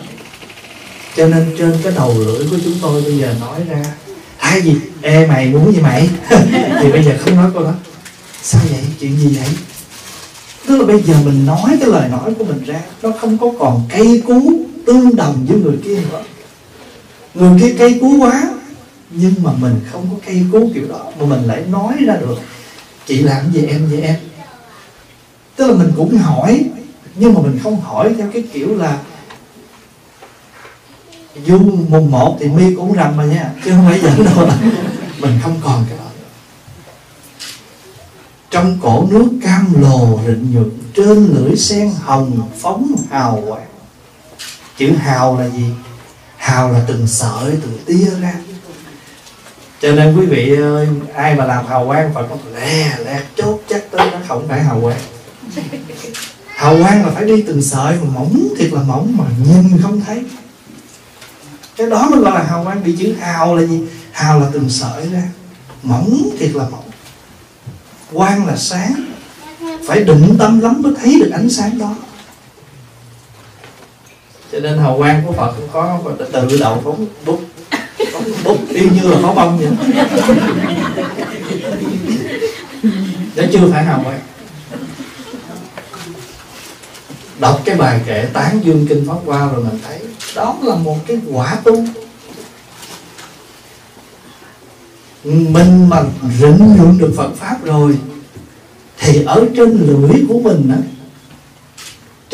[1.17, 3.85] cho nên trên cái đầu lưỡi của chúng tôi bây giờ nói ra,
[4.39, 4.77] ai gì?
[5.03, 6.09] Ê, mày muốn gì mày?
[6.81, 7.73] Thì bây giờ không nói câu đó.
[8.43, 8.85] Sao vậy?
[9.01, 9.49] Chuyện gì vậy?
[10.67, 13.53] Tức là bây giờ mình nói cái lời nói của mình ra, nó không có
[13.59, 14.53] còn cây cú,
[14.87, 16.23] tương đồng với người kia nữa
[17.37, 18.43] người kia cây cú quá.
[19.11, 22.39] Nhưng mà mình không có cây cú kiểu đó, mà mình lại nói ra được.
[23.07, 24.17] Chị làm gì em, vậy em?
[25.57, 26.65] Tức là mình cũng hỏi,
[27.15, 28.99] nhưng mà mình không hỏi theo cái kiểu là
[31.47, 33.53] du mùng một thì mi cũng rằm mà nha.
[33.65, 34.49] Chứ không phải giỡn đâu
[35.21, 36.05] mình không còn cái đó.
[38.51, 43.67] Trong cổ nước cam lồ rịnh nhuận, trên lưỡi sen hồng phóng hào quang.
[44.79, 45.65] Chữ hào là gì?
[46.47, 48.35] Hào là từng sợi, từng tia ra.
[49.83, 53.61] Cho nên quý vị ơi, ai mà làm hào quang phải có lè lè, chốt
[53.69, 54.99] chắc tới nó không phải hào quang.
[56.47, 60.01] Hào quang là phải đi từng sợi, mà mỏng thiệt là mỏng mà nhìn không
[60.07, 60.25] thấy.
[61.77, 63.81] Cái đó mới gọi là hào quang bị chữ hào là gì?
[64.13, 65.23] Hào là từng sợi ra.
[65.83, 66.91] Mỏng thiệt là mỏng.
[68.13, 68.95] Quang là sáng.
[69.87, 71.95] Phải định tâm lắm mới thấy được ánh sáng đó
[74.53, 76.01] cho nên hào quang của Phật cũng có
[76.33, 77.41] tự động phóng bút.
[78.13, 79.69] Phóng bút y như là pháo bông vậy.
[83.37, 84.21] Đó chưa phải hào quang.
[87.39, 89.99] Đọc cái bài kệ tán dương kinh pháp qua rồi mình thấy,
[90.35, 91.85] đó là một cái quả tu.
[95.25, 96.03] Mình mà
[96.41, 97.99] rỉnh nhuận được Phật pháp rồi,
[98.99, 100.79] thì ở trên lưỡi của mình á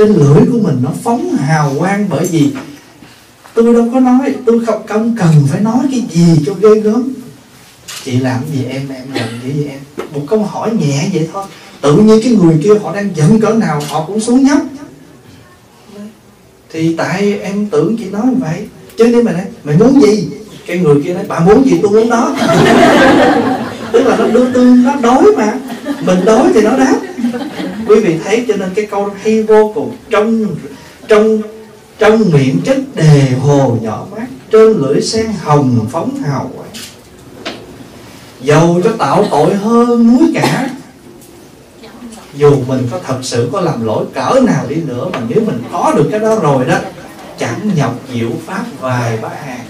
[0.03, 2.51] trên lưỡi của mình nó phóng hào quang bởi vì
[3.55, 7.09] tôi đâu có nói tôi không, không cần phải nói cái gì cho ghê gớm.
[8.05, 10.07] Chị làm gì em em làm gì vậy em?
[10.15, 11.45] Một câu hỏi nhẹ vậy thôi.
[11.81, 14.59] Tự nhiên cái người kia họ đang giận cỡ nào họ cũng xuống nhấp
[16.73, 18.67] thì tại em tưởng chị nói vậy.
[18.99, 20.29] Chứ nếu mà nói mày muốn gì?
[20.67, 22.37] Cái người kia nói bà muốn gì tôi muốn đó.
[23.93, 25.53] Tức là nó đưa tương nó đói mà.
[26.01, 26.99] Mình đói thì nó đáp
[27.93, 30.47] quý vị thấy cho nên cái câu hay vô cùng, trong
[31.09, 31.43] trong
[31.99, 36.69] trong miệng chất đề hồ nhỏ mát, trên lưỡi sen hồng phóng hào quang
[38.41, 40.69] dầu cho tạo tội hơn núi cả.
[42.37, 45.63] Dù mình có thật sự có làm lỗi, cỡ nào đi nữa mà nếu mình
[45.73, 46.79] có được cái đó rồi đó,
[47.39, 49.67] chẳng nhọc diệu pháp vài ba hàng.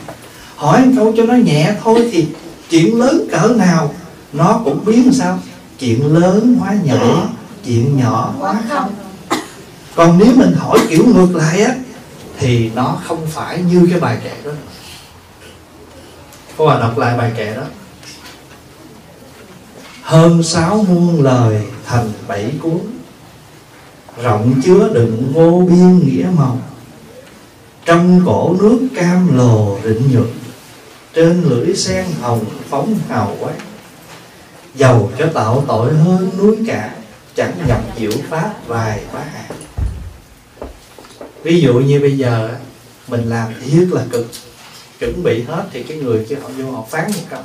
[0.56, 2.26] Hỏi một câu cho nó nhẹ thôi thì
[2.70, 3.94] chuyện lớn cỡ nào,
[4.32, 5.38] nó cũng biết sao?
[5.78, 7.28] Chuyện lớn hóa nhỏ
[7.64, 8.94] chuyện nhỏ quá không?
[9.94, 11.74] Còn nếu mình hỏi kiểu ngược lại á,
[12.38, 14.52] thì nó không phải như cái bài kệ đó.
[16.56, 17.62] Cô bà đọc lại bài kệ đó.
[20.02, 22.78] Hơn sáu muôn lời thành bảy cuốn,
[24.22, 26.58] rộng chứa đựng vô biên nghĩa màu.
[27.84, 30.28] Trong cổ nước cam lồ rịnh nhuận,
[31.14, 33.58] trên lưỡi sen hồng phóng hào quang.
[34.74, 36.94] Giàu cho tạo tội hơn núi cả
[37.36, 39.62] chẳng nhập diệu pháp vài quá hạn
[41.42, 42.50] ví dụ như bây giờ,
[43.08, 44.26] mình làm thiết là cực.
[45.00, 47.40] Chuẩn bị hết thì cái người kia họ vô họ phán một câu.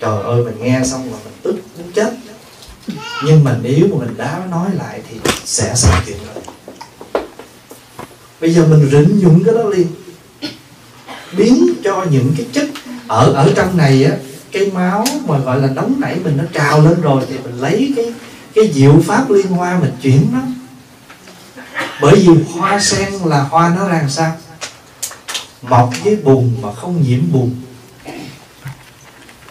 [0.00, 2.12] Trời ơi, mình nghe xong rồi mình tức, muốn chết.
[3.24, 6.44] Nhưng mà nếu mà mình đã nói lại thì sẽ xảy chuyện rồi.
[8.40, 9.86] Bây giờ mình rỉnh dụng cái đó liền
[11.36, 12.68] biến cho những cái chất
[13.08, 14.16] ở ở trong này á,
[14.52, 17.92] cái máu mà gọi là nóng nảy mình nó trào lên rồi thì mình lấy
[17.96, 18.14] cái
[18.54, 20.40] cái diệu pháp liên hoa mình chuyển nó.
[22.00, 24.36] Bởi vì hoa sen là hoa nó ra sao?
[25.62, 27.50] Mọc với bùn mà không nhiễm bùn.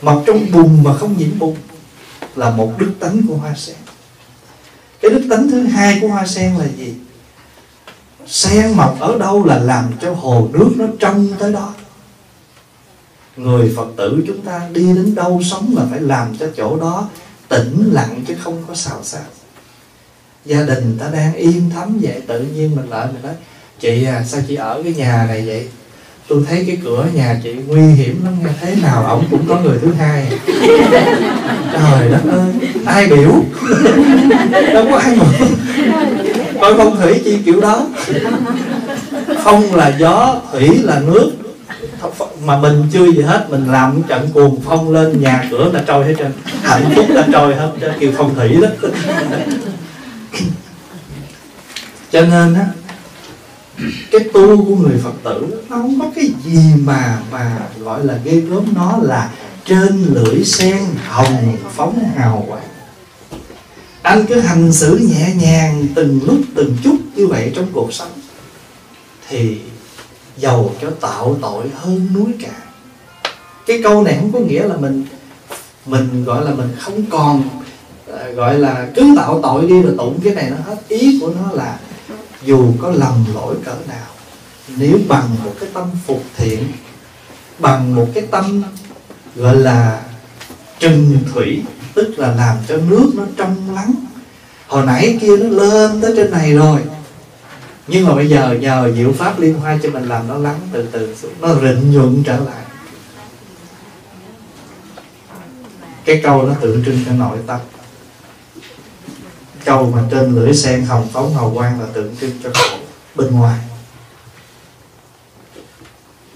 [0.02, 1.56] Mọc trong bùn mà không nhiễm bùn
[2.36, 3.76] là một đức tánh của hoa sen.
[5.02, 6.94] Cái đức tánh thứ hai của hoa sen là gì?
[8.28, 11.74] Sen mọc ở đâu là làm cho hồ nước nó trong tới đó.
[13.38, 17.08] Người phật tử chúng ta đi đến đâu sống là phải làm cho chỗ đó
[17.54, 19.22] tĩnh lặng chứ không có xào xạc.
[20.46, 23.34] Gia đình ta đang yên thấm vậy tự nhiên mình lại mình nói
[23.80, 25.68] chị à sao chị ở cái nhà này vậy?
[26.28, 29.60] Tôi thấy cái cửa nhà chị nguy hiểm lắm nghe thế nào ổng cũng có
[29.62, 30.28] người thứ hai.
[31.74, 32.52] Trời đất ơi
[32.86, 33.32] ai biểu?
[34.74, 35.26] Đâu có ai mà
[36.62, 37.88] coi phong thủy chi kiểu đó.
[39.44, 41.32] Phong là gió thủy là nước
[42.46, 46.06] mà mình chưa gì hết, mình làm trận cuồng phong lên nhà cửa là trôi
[46.06, 46.32] hết trơn.
[46.62, 48.68] Hạnh phúc là trôi hết trơn kiểu phong thủy đó.
[52.12, 52.68] Cho nên á,
[54.12, 58.20] cái tu của người phật tử nó không có cái gì mà mà gọi là
[58.24, 59.32] ghê gớm, nó là
[59.66, 62.64] trên lưỡi sen hồng phóng hào quang.
[64.02, 68.12] Anh cứ hành xử nhẹ nhàng từng lúc, từng chút như vậy trong cuộc sống,
[69.30, 69.58] thì
[70.38, 72.54] giàu cho tạo tội hơn núi cả.
[73.66, 75.06] Cái câu này không có nghĩa là mình
[75.86, 77.44] mình gọi là mình không còn
[78.08, 80.78] ờ, gọi là cứ tạo tội đi rồi tụng cái này nó hết.
[80.88, 81.80] Ý của nó là
[82.46, 84.08] dù có lầm lỗi cỡ nào,
[84.78, 86.64] nếu bằng một cái tâm phục thiện,
[87.60, 88.64] bằng một cái tâm
[89.36, 90.02] gọi là
[90.80, 91.62] trừng thủy,
[91.94, 93.94] tức là làm cho nước nó trong lắng.
[94.68, 96.80] Hồi nãy kia nó lên tới trên này rồi
[97.88, 100.88] nhưng mà bây giờ nhờ diệu pháp liên hoa cho mình làm nó lắng từ
[100.92, 102.66] từ xuống, nó rịnh nhuận trở lại.
[106.06, 107.60] Cái câu nó tượng trưng cho nội tâm.
[109.66, 112.78] Câu mà trên lưỡi sen hồng phóng hào quang là tượng trưng cho khổ
[113.16, 113.60] bên ngoài.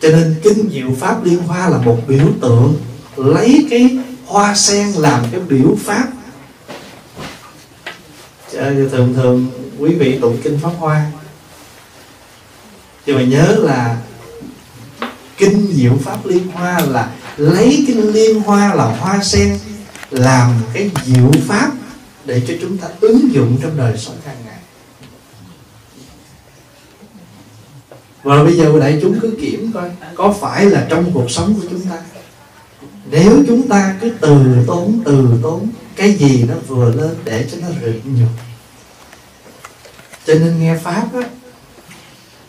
[0.01, 2.75] Cho nên kinh diệu pháp liên hoa là một biểu tượng
[3.15, 6.07] lấy cái hoa sen làm cái biểu pháp.
[8.91, 9.47] Thường thường
[9.79, 11.11] quý vị tụng kinh pháp hoa
[13.07, 13.97] nhưng mà nhớ là
[15.37, 19.59] kinh diệu pháp liên hoa là lấy kinh liên hoa là hoa sen
[20.09, 21.71] làm cái diệu pháp
[22.25, 24.59] để cho chúng ta ứng dụng trong đời sống hàng ngày.
[28.23, 31.67] Và bây giờ đại chúng cứ kiểm coi, có phải là trong cuộc sống của
[31.69, 31.97] chúng ta?
[33.11, 37.57] Nếu chúng ta cứ từ tốn từ tốn, cái gì nó vừa lên để cho
[37.61, 38.29] nó rực nhục.
[40.25, 41.21] Cho nên nghe pháp á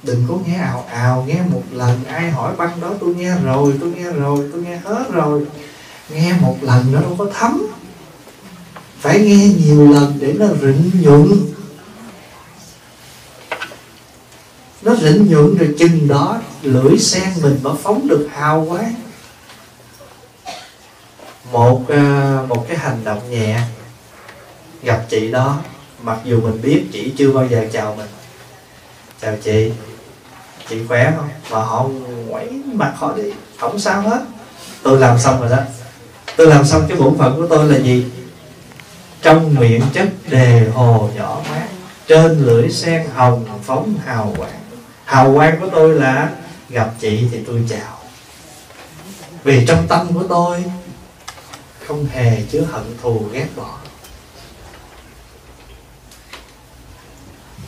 [0.03, 3.75] đừng có nghe ào ào, nghe một lần ai hỏi băng đó, tôi nghe rồi,
[3.81, 5.47] tôi nghe rồi, tôi nghe hết rồi.
[6.09, 7.67] Nghe một lần nó đâu có thấm.
[9.01, 11.33] Phải nghe nhiều lần để nó rịnh nhuận.
[14.83, 18.95] Nó rịnh nhuận rồi chừng đó lưỡi sen mình mới phóng được hào quang
[21.53, 23.61] một ờ, một cái hành động nhẹ
[24.83, 25.59] gặp chị đó,
[26.03, 28.09] mặc dù mình biết chị chưa bao giờ chào mình.
[29.21, 29.73] Chào chị
[30.69, 31.29] chị khỏe không?
[31.51, 31.87] Mà họ
[32.31, 33.23] quẩy mặt họ đi
[33.59, 34.21] không sao hết.
[34.83, 35.63] Tôi làm xong rồi đó.
[36.37, 38.07] Tôi làm xong cái bổn phận của tôi là gì?
[39.23, 41.67] Trong miệng chất đề hồ nhỏ mát
[42.07, 44.61] trên lưỡi sen hồng phóng hào quang.
[45.05, 46.31] Hào quang của tôi là
[46.69, 47.99] gặp chị thì tôi chào.
[49.45, 50.65] Vì trong tâm của tôi
[51.87, 53.79] không hề chứa hận thù ghét bỏ.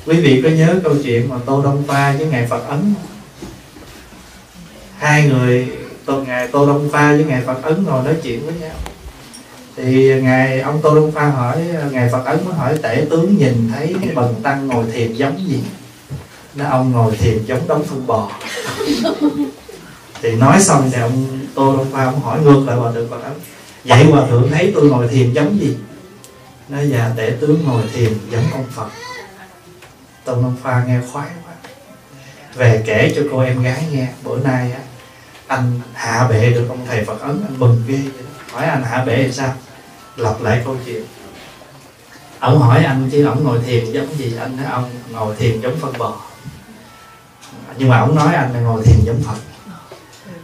[0.06, 2.94] Quý vị có nhớ câu chuyện mà tô đông pha với ngài phật ấn
[4.98, 5.68] hai người
[6.04, 8.74] tô ngài tô đông pha với ngài phật ấn ngồi nói chuyện với nhau.
[9.76, 13.70] Thì ngài, ông tô đông pha hỏi, ngài phật ấn mới hỏi, tể tướng nhìn
[13.72, 15.62] thấy bần tăng ngồi thiền giống gì?
[16.54, 18.30] Nó ông ngồi thiền giống đống phân bò.
[20.22, 23.22] Thì nói xong thì ông tô đông pha ông hỏi ngược lại hòa thượng phật
[23.22, 23.32] ấn,
[23.84, 25.76] vậy hòa thượng thấy tôi ngồi thiền giống gì?
[26.68, 28.88] Nói dạ tể tướng ngồi thiền giống ông phật.
[30.24, 31.52] Tông đông pha nghe khoái quá.
[32.54, 34.80] Về kể cho cô em gái nghe, bữa nay á,
[35.46, 39.04] anh hạ bệ được ông thầy phật ấn, anh mừng ghê vậy hỏi anh hạ
[39.04, 39.54] bệ làm sao?
[40.16, 41.04] Lặp lại câu chuyện.
[42.38, 45.76] Ông hỏi anh chứ ông ngồi thiền giống gì, anh nói ông ngồi thiền giống
[45.80, 46.20] phân bò.
[47.78, 49.36] Nhưng mà ông nói anh là ngồi thiền giống phật.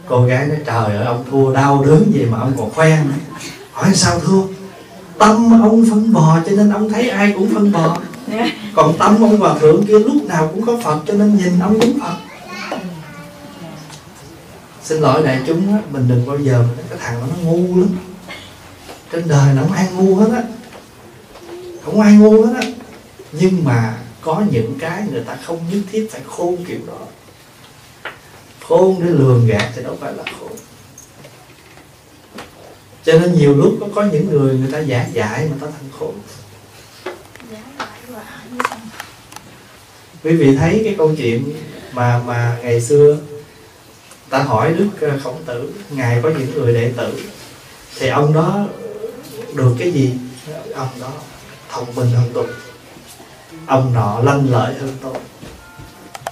[0.07, 3.37] Cô gái nói, trời ơi, ông thua đau đớn gì mà ông còn khoe nữa.
[3.71, 4.43] Hỏi sao thua?
[5.19, 7.97] Tâm ông phân bò cho nên ông thấy ai cũng phân bò
[8.75, 11.79] còn tâm ông hòa thượng kia lúc nào cũng có phật, cho nên nhìn ông
[11.79, 12.15] đúng phật.
[14.83, 17.79] Xin lỗi đại chúng á, mình đừng bao giờ mình cái thằng đó nó ngu
[17.79, 17.89] lắm.
[19.11, 20.43] Trên đời nó không ai ngu hết á.
[21.85, 22.67] Không ai ngu hết á.
[23.31, 26.99] Nhưng mà có những cái người ta không nhất thiết phải khôn kiểu đó.
[28.67, 30.51] Khôn để lường gạt thì đâu phải là khôn.
[33.03, 35.89] Cho nên nhiều lúc có có những người người ta giả dại mà ta thành
[35.99, 36.13] khôn.
[40.27, 41.53] Quý vị thấy cái câu chuyện
[41.91, 43.17] mà mà ngày xưa
[44.29, 47.13] ta hỏi đức ờ, khổng tử, ngài có những người đệ tử?
[47.99, 48.65] Thì ông đó
[49.53, 50.11] được cái gì?
[50.75, 51.11] Ông đó
[51.69, 52.47] thông minh hơn tôi.
[53.65, 55.13] Ông nọ lanh lợi hơn tôi.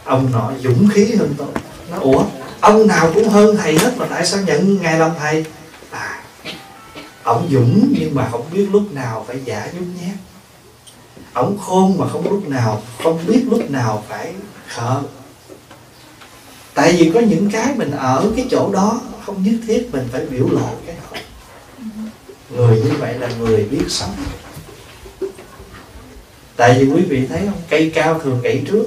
[0.03, 1.47] Ông nọ dũng khí hơn tôi.
[1.91, 2.23] Nó ủa,
[2.60, 5.45] ông nào cũng hơn thầy hết mà tại sao nhận ngài làm thầy?
[5.91, 6.21] À
[7.23, 10.35] ông dũng nhưng mà không biết lúc nào phải giả nhút nhát
[11.36, 14.34] ổng khôn mà không lúc nào, không biết lúc nào phải
[14.67, 15.02] khờ
[16.76, 20.26] tại vì có những cái mình ở cái chỗ đó, không nhất thiết mình phải
[20.26, 21.19] biểu lộ cái đó.
[22.50, 24.15] Người như vậy là người biết sống.
[26.56, 27.62] Tại vì quý vị thấy không?
[27.69, 28.86] Cây cao thường cậy trước.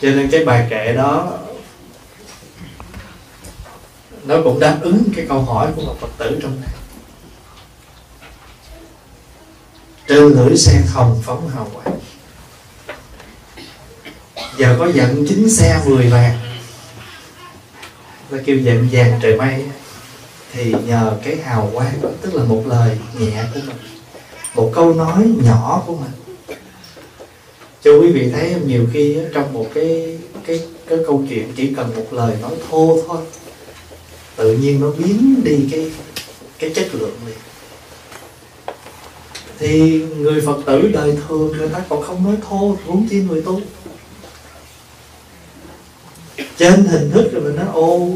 [0.00, 1.38] Cho nên cái bài kệ đó,
[4.24, 6.70] nó cũng đáp ứng cái câu hỏi của một phật tử trong này.
[10.08, 11.98] Trừ lưỡi sen hồng phóng hào quang
[14.58, 16.38] giờ có giận chính xe mười vàng
[18.30, 19.64] ta kêu giận vàng trời mây
[20.52, 23.76] thì nhờ cái hào quang đó tức là một lời nhẹ của mình.
[24.54, 26.10] Một câu nói nhỏ của mình.
[27.84, 31.96] Cho quý vị thấy, nhiều khi trong một cái cái cái câu chuyện chỉ cần
[31.96, 33.18] một lời nói thô thôi,
[34.36, 35.92] tự nhiên nó biến đi cái
[36.58, 37.36] cái chất lượng liền
[39.58, 43.42] thì người phật tử đời thường người ta còn không nói thô, huống chi người
[43.42, 43.60] tu.
[46.58, 48.10] Trên hình thức rồi mình nói, ô,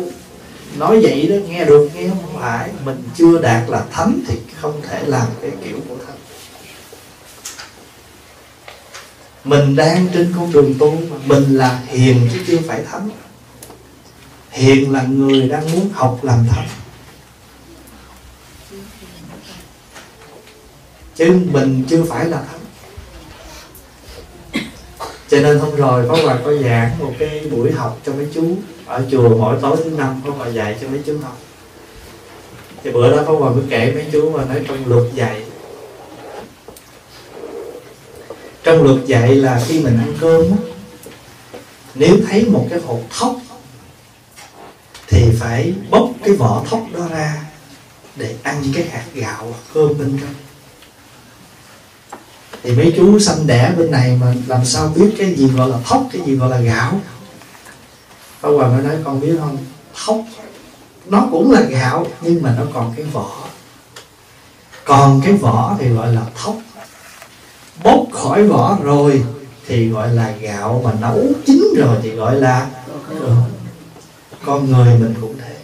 [0.77, 2.71] nói vậy đó, nghe được, nghe không phải.
[2.85, 6.17] Mình chưa đạt là thánh thì không thể làm cái kiểu của thánh.
[9.45, 13.11] Mình đang trên con đường tu mà mình là hiền chứ chưa phải thánh.
[14.51, 16.69] Hiền là người đang muốn học làm thánh.
[21.21, 22.61] Chứ mình chưa phải là thánh.
[25.29, 28.57] Cho nên hôm rồi có Hòa có giảng một cái buổi học cho mấy chú
[28.87, 31.39] ở chùa mỗi tối thứ năm có Hòa dạy cho mấy chú học.
[32.85, 35.45] Thì bữa đó có Hòa mới kể mấy chú mà nói trong luật dạy.
[38.63, 40.45] Trong luật dạy là khi mình ăn cơm
[41.95, 43.37] nếu thấy một cái hột thóc
[45.09, 47.37] thì phải bóc cái vỏ thóc đó ra
[48.17, 50.35] để ăn cái hạt gạo cơm bên trong
[52.63, 55.79] thì mấy chú sanh đẻ bên này mà làm sao biết cái gì gọi là
[55.85, 57.01] thóc, cái gì gọi là gạo?
[58.41, 59.59] Pháp Hòa mới nói, con biết không?
[60.07, 60.17] Thóc,
[61.07, 63.31] nó cũng là gạo, nhưng mà nó còn cái vỏ.
[64.85, 66.57] Còn cái vỏ thì gọi là thóc.
[67.83, 69.25] Bốc khỏi vỏ rồi
[69.67, 72.67] thì gọi là gạo, mà nấu chín rồi thì gọi là
[74.45, 75.57] con người mình cũng thế.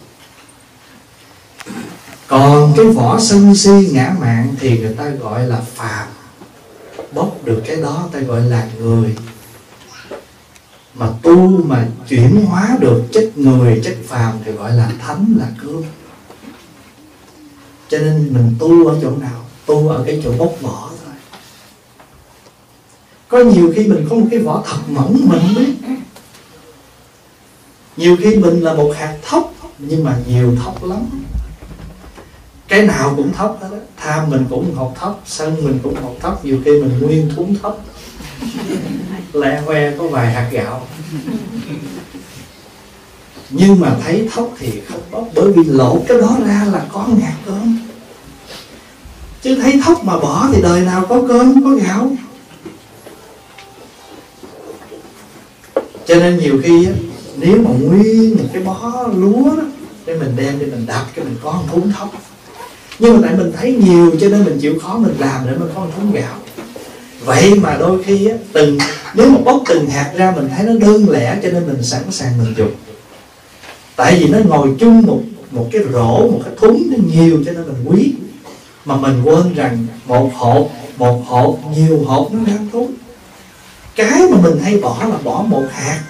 [2.27, 6.07] Còn cái vỏ sân si ngã mạng thì người ta gọi là phàm
[7.11, 9.15] bóc được cái đó, ta gọi là người
[10.93, 15.47] mà tu mà chuyển hóa được chất người, chất phàm thì gọi là thánh, là
[15.61, 15.83] cương
[17.89, 19.45] cho nên mình tu ở chỗ nào?
[19.65, 21.13] Tu ở cái chỗ bóc vỏ thôi.
[23.27, 25.95] Có nhiều khi mình có một cái vỏ thật mỏng mình biết.
[27.97, 30.99] Nhiều khi mình là một hạt thóc, nhưng mà nhiều thóc lắm
[32.67, 36.15] cái nào cũng thấp hết đó tham mình cũng học thấp sân mình cũng học
[36.19, 37.75] thấp nhiều khi mình nguyên thúng thấp.
[39.33, 40.87] Lẹ hoe có vài hạt gạo.
[43.49, 47.07] Nhưng mà thấy thấp thì không tốt bởi vì lỗ cái đó ra là có
[47.21, 47.79] ngạt cơm.
[49.41, 52.11] Chứ thấy thấp mà bỏ thì đời nào có cơm có gạo.
[56.05, 56.91] Cho nên nhiều khi á,
[57.37, 59.63] nếu mà nguyên một cái bó lúa đó
[60.05, 62.13] để mình đem đi mình đập cái mình có một thúng thóc
[62.99, 65.69] nhưng mà tại mình thấy nhiều cho nên mình chịu khó mình làm để mình
[65.75, 66.35] có một thúng gạo.
[67.25, 68.77] Vậy mà đôi khi á, từng
[69.13, 72.11] nếu mà bóc từng hạt ra mình thấy nó đơn lẻ cho nên mình sẵn
[72.11, 72.71] sàng mình dùng.
[73.95, 75.21] Tại vì nó ngồi chung một
[75.51, 78.13] một cái rổ một cái thúng nó nhiều cho nên mình quý.
[78.85, 80.67] Mà mình quên rằng một hộp
[80.97, 82.93] một hộp nhiều hộp nó đang thúng.
[83.95, 86.01] Cái mà mình hay bỏ là bỏ một hạt.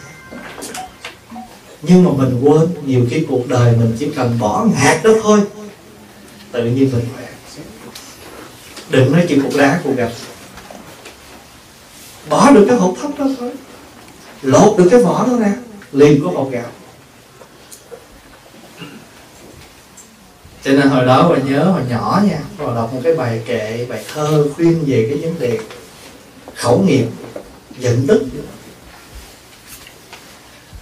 [1.81, 5.39] Nhưng mà mình quên nhiều khi cuộc đời mình chỉ cần bỏ hạt đó thôi
[6.51, 7.27] tự nhiên mình khỏe
[8.89, 10.11] đừng nói chuyện cục đá, cục gạch.
[12.29, 13.51] Bỏ được cái hộp thóc đó thôi.
[14.41, 15.53] Lột được cái vỏ đó ra,
[15.91, 16.71] liền có hộp gạo.
[20.63, 23.85] Cho nên hồi đó bà nhớ hồi nhỏ nha, bà đọc một cái bài kệ,
[23.89, 25.59] bài thơ khuyên về cái vấn đề
[26.55, 27.05] khẩu nghiệp
[27.79, 28.23] giận tức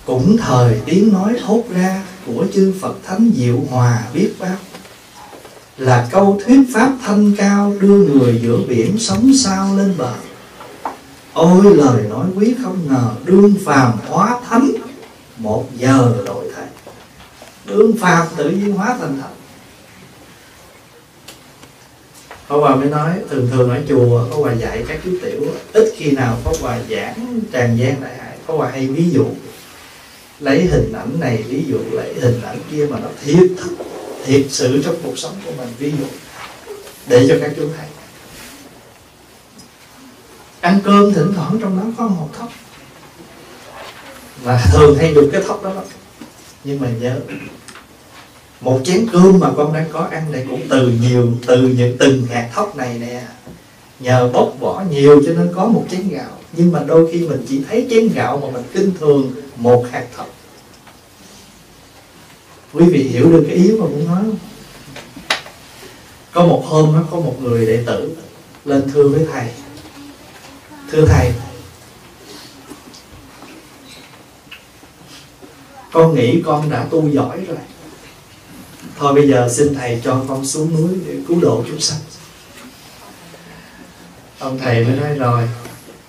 [0.06, 4.56] cũng thời tiếng nói thốt ra của chư Phật Thánh Diệu Hòa biết bao
[5.78, 10.14] là câu thuyết pháp thanh cao đưa người giữa biển sống sao lên bờ.
[11.34, 14.72] Ôi, lời nói quý không ngờ, đương phàm hóa thánh,
[15.38, 16.66] một giờ đổi thầy.
[17.66, 19.32] Đương phàm tự nhiên hóa thành thánh
[22.48, 25.94] Pháp Hòa mới nói, thường thường ở chùa, Pháp Hòa dạy các chú tiểu, ít
[25.98, 29.26] khi nào Pháp Hòa giảng tràn gian đại hải Pháp Hòa hay ví dụ,
[30.40, 33.86] lấy hình ảnh này, ví dụ lấy hình ảnh kia mà nó thiết thức
[34.26, 36.06] thiệt sự trong cuộc sống của mình, ví dụ,
[37.08, 37.88] để cho các chú thấy
[40.62, 42.50] ăn cơm thỉnh thoảng trong đó có một thóc.
[44.44, 45.84] Và thường hay dùng cái thóc đó lắm.
[46.64, 47.20] Nhưng mà nhớ,
[48.62, 52.26] một chén cơm mà con đang có ăn này cũng từ nhiều, từ những từng
[52.26, 53.24] hạt thóc này nè.
[54.00, 56.38] Nhờ bóc vỏ nhiều cho nên có một chén gạo.
[56.54, 60.06] Nhưng mà đôi khi mình chỉ thấy chén gạo mà mình kinh thường một hạt
[60.16, 60.35] thóc
[62.76, 64.38] quý vị hiểu được cái ý mà muốn nói không?
[66.32, 68.16] Có một hôm nó có một người đệ tử
[68.66, 69.48] lên thưa với thầy.
[70.92, 71.34] Thưa thầy,
[75.92, 77.58] con nghĩ con đã tu giỏi rồi.
[78.98, 82.00] Thôi bây giờ xin thầy cho con xuống núi để cứu độ chúng sanh.
[84.40, 85.50] Ông thầy mới nói, rồi,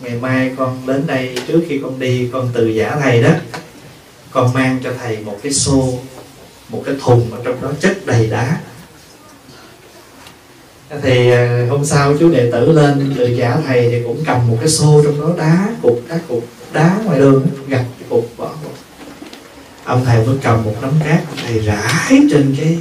[0.00, 3.30] ngày mai con đến đây, trước khi con đi, con từ giả thầy đó,
[4.30, 5.98] con mang cho thầy một cái xô
[6.68, 8.60] một cái thùng ở trong đó chất đầy đá.
[11.02, 14.56] Thì ờ, hôm sau chú đệ tử lên từ giả thầy thì cũng cầm một
[14.60, 18.50] cái xô trong đó đá cục các cục, đá ngoài đường, gạch cục bỏ
[19.86, 22.78] ông thầy mới cầm một nắm cát thầy rải trên cái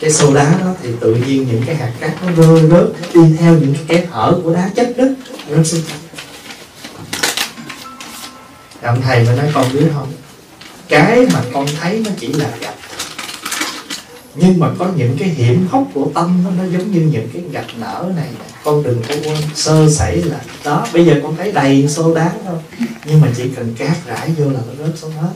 [0.00, 3.36] cái xô đá đó, thì tự nhiên những cái hạt cát nó rơi rớt đi
[3.38, 5.14] theo những cái kẽ hở của đá chất đất
[5.50, 5.80] rớt xuống.
[8.82, 10.12] Ông thầy mới nói, con biết không?
[10.88, 12.74] Cái mà con thấy nó chỉ là gạch.
[14.34, 17.42] Nhưng mà có những cái hiểm hóc của tâm nó, nó giống như những cái
[17.50, 18.28] gạch nở này
[18.64, 22.32] con đừng có quên sơ sẩy là đó bây giờ con thấy đầy xô đá
[22.44, 22.58] thôi.
[23.04, 25.32] Nhưng mà chỉ cần cát rải vô là nó rớt xuống hết.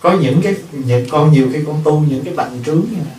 [0.00, 3.16] Có những cái những con nhiều khi con tu những cái bệnh trướng như này.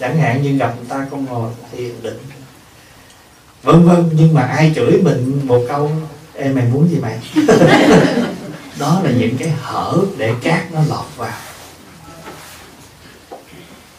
[0.00, 2.18] Chẳng hạn như gặp người ta con ngồi thì định.
[3.62, 5.90] Vân vân nhưng mà ai chửi mình một câu
[6.38, 7.18] em mày muốn gì mày?
[8.78, 11.32] Đó là những cái hở để cát nó lọt vào.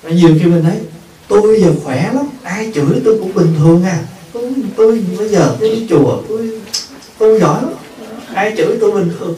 [0.04, 0.78] Và nhiều khi mình thấy
[1.28, 4.00] tôi giờ khỏe lắm ai chửi tôi cũng bình thường à.
[4.34, 4.44] Tôi
[4.78, 6.50] tôi bây giờ tôi đi chùa tôi
[7.18, 7.74] tôi giỏi lắm
[8.34, 9.36] ai chửi tôi bình thường.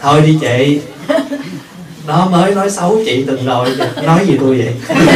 [0.00, 0.80] Thôi đi chị.
[2.06, 3.68] Nó mới nói xấu chị từng rồi
[4.02, 4.74] nói gì tôi vậy?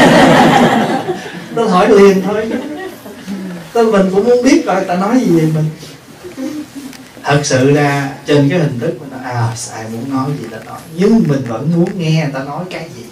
[1.55, 2.51] Nó hỏi liền thôi.
[3.73, 5.65] Tôi mình cũng muốn biết coi ta nói gì về mình
[7.25, 10.59] thật sự ra, trên cái hình thức mình nói à ai muốn nói gì là
[10.65, 10.81] nói.
[10.95, 13.05] Nhưng mình vẫn muốn nghe người ta nói cái gì.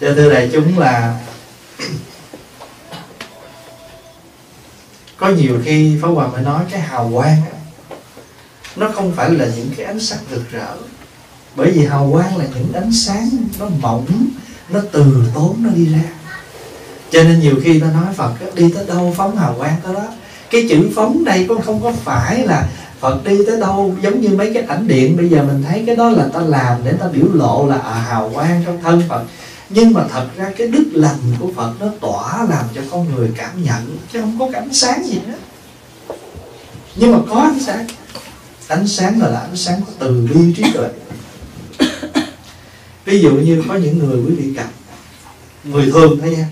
[0.00, 1.20] Cho thưa đại chúng là
[5.16, 7.42] có nhiều khi Pháp Hòa mới nói cái hào quang
[8.76, 10.76] nó không phải là những cái ánh sáng rực rỡ.
[11.56, 14.06] Bởi vì hào quang là những ánh sáng nó mỏng,
[14.68, 16.04] nó từ tốn nó đi ra.
[17.10, 20.08] Cho nên nhiều khi ta nói phật đi tới đâu phóng hào quang tới đó
[20.54, 22.68] cái chữ phóng đây cũng không có phải là
[23.00, 25.96] Phật đi tới đâu giống như mấy cái ảnh điện bây giờ mình thấy cái
[25.96, 29.24] đó là ta làm để ta biểu lộ là à, hào quang trong thân Phật.
[29.68, 33.30] Nhưng mà thật ra cái đức lành của Phật nó tỏa làm cho con người
[33.36, 35.38] cảm nhận chứ không có ánh sáng gì hết.
[36.96, 37.86] Nhưng mà có ánh sáng.
[38.68, 40.88] Ánh sáng là, là ánh sáng có từ bi trí tuệ.
[43.04, 44.68] Ví dụ như có những người quý vị gặp
[45.64, 46.48] người thường thôi nha.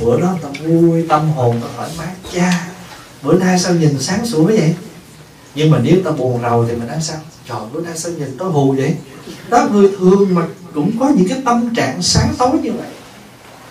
[0.00, 2.71] Bữa đó ta vui tâm hồn ta thoải mái cha
[3.22, 4.74] bữa nay sao nhìn sáng sủa vậy?
[5.54, 7.16] Nhưng mà nếu ta buồn rầu thì mình nói sao?
[7.48, 8.94] Trời, bữa nay sao nhìn tối hù vậy?
[9.48, 12.88] Đó, người thường mà cũng có những cái tâm trạng sáng tối như vậy.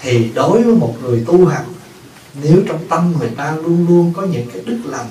[0.02, 1.66] Thì đối với một người tu hành,
[2.44, 5.08] nếu trong tâm người ta luôn luôn có những cái đức lành,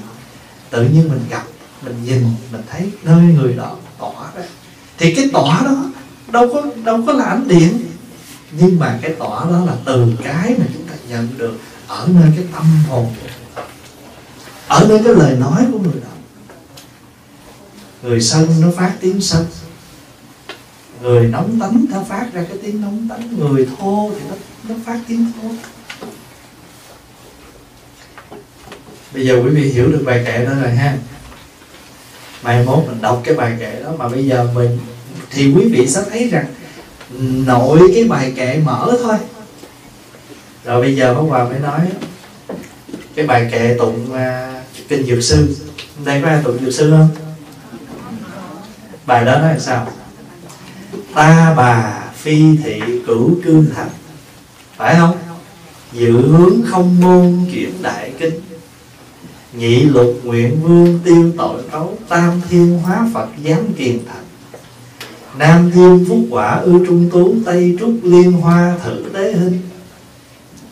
[0.70, 1.44] tự nhiên mình gặp,
[1.82, 4.42] mình nhìn, mình thấy nơi người đó tỏa ra.
[4.98, 5.84] Thì cái tỏa đó
[6.28, 7.78] đâu có đâu có là ánh điện.
[8.52, 12.30] Nhưng mà cái tỏa đó là từ cái mà chúng ta nhận được ở nơi
[12.36, 13.06] cái tâm hồn
[14.70, 16.10] ở nơi cái lời nói của người đó.
[18.02, 19.46] Người sân nó phát tiếng sân.
[21.02, 23.38] Người nóng tánh nó phát ra cái tiếng nóng tánh.
[23.38, 24.34] Người thô thì nó
[24.68, 25.48] nó phát tiếng thô.
[29.14, 30.98] Bây giờ quý vị hiểu được bài kệ đó rồi ha.
[32.42, 34.78] Mai mốt mình đọc cái bài kệ đó mà bây giờ mình
[35.30, 36.46] thì quý vị sẽ thấy rằng
[37.46, 39.16] nội cái bài kệ mở thôi.
[40.64, 41.80] Rồi bây giờ Pháp Hòa mới nói
[43.14, 44.59] cái bài kệ tụng uh,
[44.90, 45.56] kinh dược sư
[46.04, 47.08] đây có ai tụng dược sư không?
[49.06, 49.88] Bài đó nói là sao?
[51.14, 53.88] Ta bà phi thị cửu cương thành.
[54.76, 55.16] Phải không?
[55.92, 58.34] Dự hướng không môn chuyển đại kinh.
[59.52, 64.24] Nhị lục nguyện vương tiêu tội cấu tam thiên hóa phật giám kiền thành.
[65.38, 67.34] Nam diêm phúc quả ư trung tú.
[67.44, 69.58] Tây trúc liên hoa thử tế hình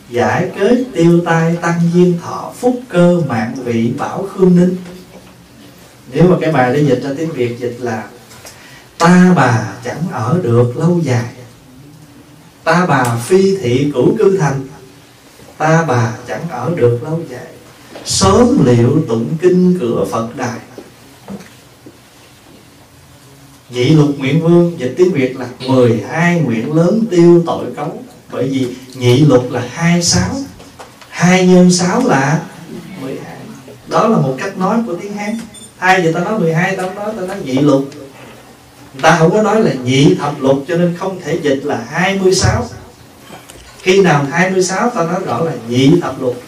[0.09, 4.77] giải kế tiêu tai tăng duyên thọ, phúc cơ mạng vị bảo khương ninh
[6.13, 8.07] nếu mà cái bài để dịch ra tiếng việt dịch là,
[8.97, 11.33] ta bà chẳng ở được lâu dài.
[12.63, 14.61] Ta bà phi thị cửu cư thành.
[15.57, 17.47] Ta bà chẳng ở được lâu dài.
[18.05, 20.59] Sớm liệu tụng kinh cửa phật đài.
[23.69, 28.49] Nhị lục nguyện vương dịch tiếng việt là 12 nguyện lớn tiêu tội cấu bởi
[28.49, 30.35] vì nhị lục là hai sáu
[31.09, 32.41] hai nhân sáu là
[33.01, 33.35] 12
[33.87, 35.37] đó là một cách nói của tiếng hán.
[35.77, 37.89] Hai giờ ta nói 12 ta nói ta nói nhị lục
[38.93, 41.85] người ta không có nói là nhị thập lục cho nên không thể dịch là
[41.89, 42.65] 26
[43.81, 46.41] khi nào 26 ta nói rõ là nhị thập lục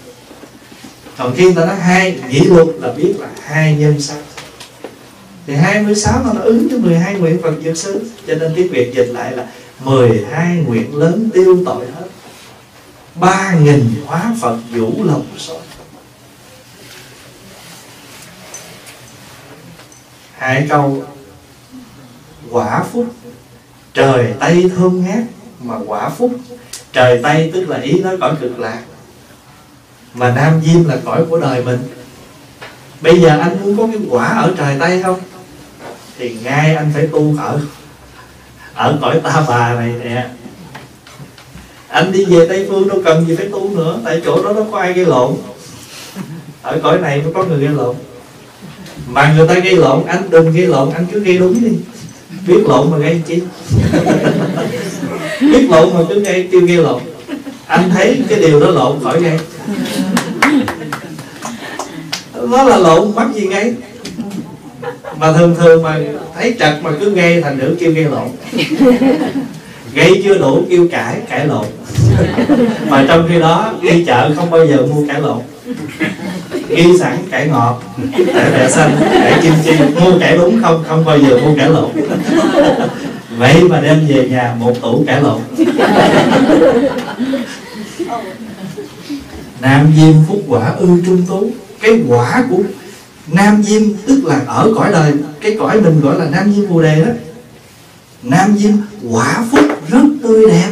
[1.17, 4.17] còn khi ta nói hai nhị luật là biết là hai nhân sáu
[5.47, 8.01] thì 26 nó, nó ứng cho 12 nguyện Phật Dược Sư.
[8.27, 9.47] Cho nên tiếng Việt dịch lại là
[9.83, 12.07] 12 nguyện lớn tiêu tội hết.
[13.15, 15.57] Ba nghìn hóa Phật vũ lòng soi
[20.41, 21.03] hai câu,
[22.49, 23.05] quả phúc,
[23.93, 25.23] trời tây thơm ngát.
[25.59, 26.31] Mà quả phúc,
[26.93, 28.81] trời tây tức là ý nói cõi cực lạc.
[30.13, 31.79] Mà nam diêm là cõi của đời mình.
[33.01, 35.19] Bây giờ anh muốn có cái quả ở trời tây không?
[36.17, 37.61] Thì ngay anh phải tu ở
[38.73, 40.27] ở cõi ta bà này nè.
[41.87, 44.61] Anh đi về tây phương đâu cần gì phải tu nữa, tại chỗ đó nó
[44.71, 45.35] có ai gây lộn.
[46.61, 47.95] Ở cõi này nó có người gây lộn.
[49.07, 51.71] Mà người ta gây lộn, anh đừng gây lộn, anh cứ gây đúng đi.
[52.47, 53.41] Biết lộn mà gây chi?
[55.41, 57.01] Biết lộn mà cứ gây kêu gây lộn.
[57.67, 59.39] Anh thấy cái điều đó lộn khỏi gây
[62.33, 63.73] nó là lộn, mắc gì ngay?
[65.17, 65.99] Mà thường thường mà
[66.35, 68.27] thấy chặt mà cứ gây thành nữa kêu gây lộn.
[69.93, 71.65] Gây chưa đủ kêu cãi cãi lộn.
[72.89, 75.39] Mà trong khi đó, đi chợ không bao giờ mua cải lộn.
[76.69, 77.83] Ghi sẵn cải ngọt
[78.15, 79.71] cải bẹ xanh cải kim chi.
[79.99, 81.89] Mua cải đúng không không bao giờ mua cải lộn.
[83.37, 85.39] Vậy mà đem về nhà một tủ cải lộn.
[89.61, 91.47] Nam diêm phúc quả ư trung tú.
[91.81, 92.57] Cái quả của
[93.31, 96.81] nam diêm tức là ở cõi đời, cái cõi mình gọi là nam diêm bồ
[96.81, 97.11] đề đó.
[98.23, 98.71] Nam diêm
[99.09, 100.69] quả phúc rất tươi đẹp.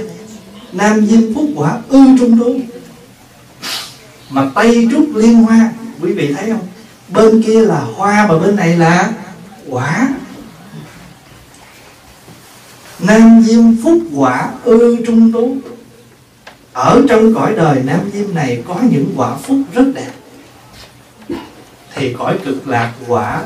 [0.74, 2.60] Nam diêm phúc quả ư trung tú
[4.30, 6.68] mà tây trúc liên hoa, quý vị thấy không?
[7.10, 9.14] Bên kia là hoa mà bên này là
[9.70, 10.10] quả.
[12.99, 15.57] Nam diêm phúc quả ư trung tú
[16.74, 20.12] ở trong cõi đời nam diêm này có những quả phúc rất đẹp
[22.00, 23.43] thì cõi cực lạc quả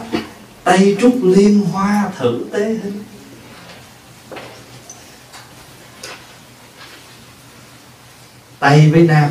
[0.63, 3.03] tây trúc liên hoa thử tế hình.
[8.59, 9.29] Tây với nam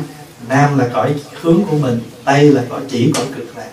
[0.49, 3.69] nam là cõi hướng của mình tây là cõi chỉ cõi cực lạc.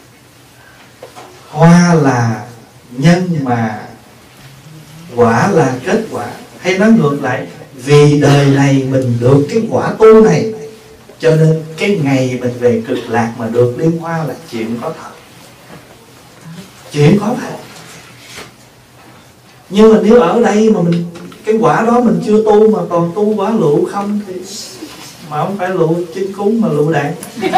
[1.48, 2.46] Hoa là
[2.90, 3.80] nhân mà
[5.16, 6.26] quả là kết quả.
[6.60, 10.52] Hay nói ngược lại, vì đời này mình được cái quả tu này,
[11.18, 14.92] cho nên cái ngày mình về cực lạc mà được liên hoa là chuyện có
[15.02, 15.19] thật
[16.92, 17.56] chuyện có thật
[19.70, 21.04] nhưng mà nếu ở đây mà mình,
[21.44, 24.34] cái quả đó mình chưa tu mà còn tu quả lụ không thì
[25.30, 27.14] mà không phải lụ chính cúng mà lụ đạn.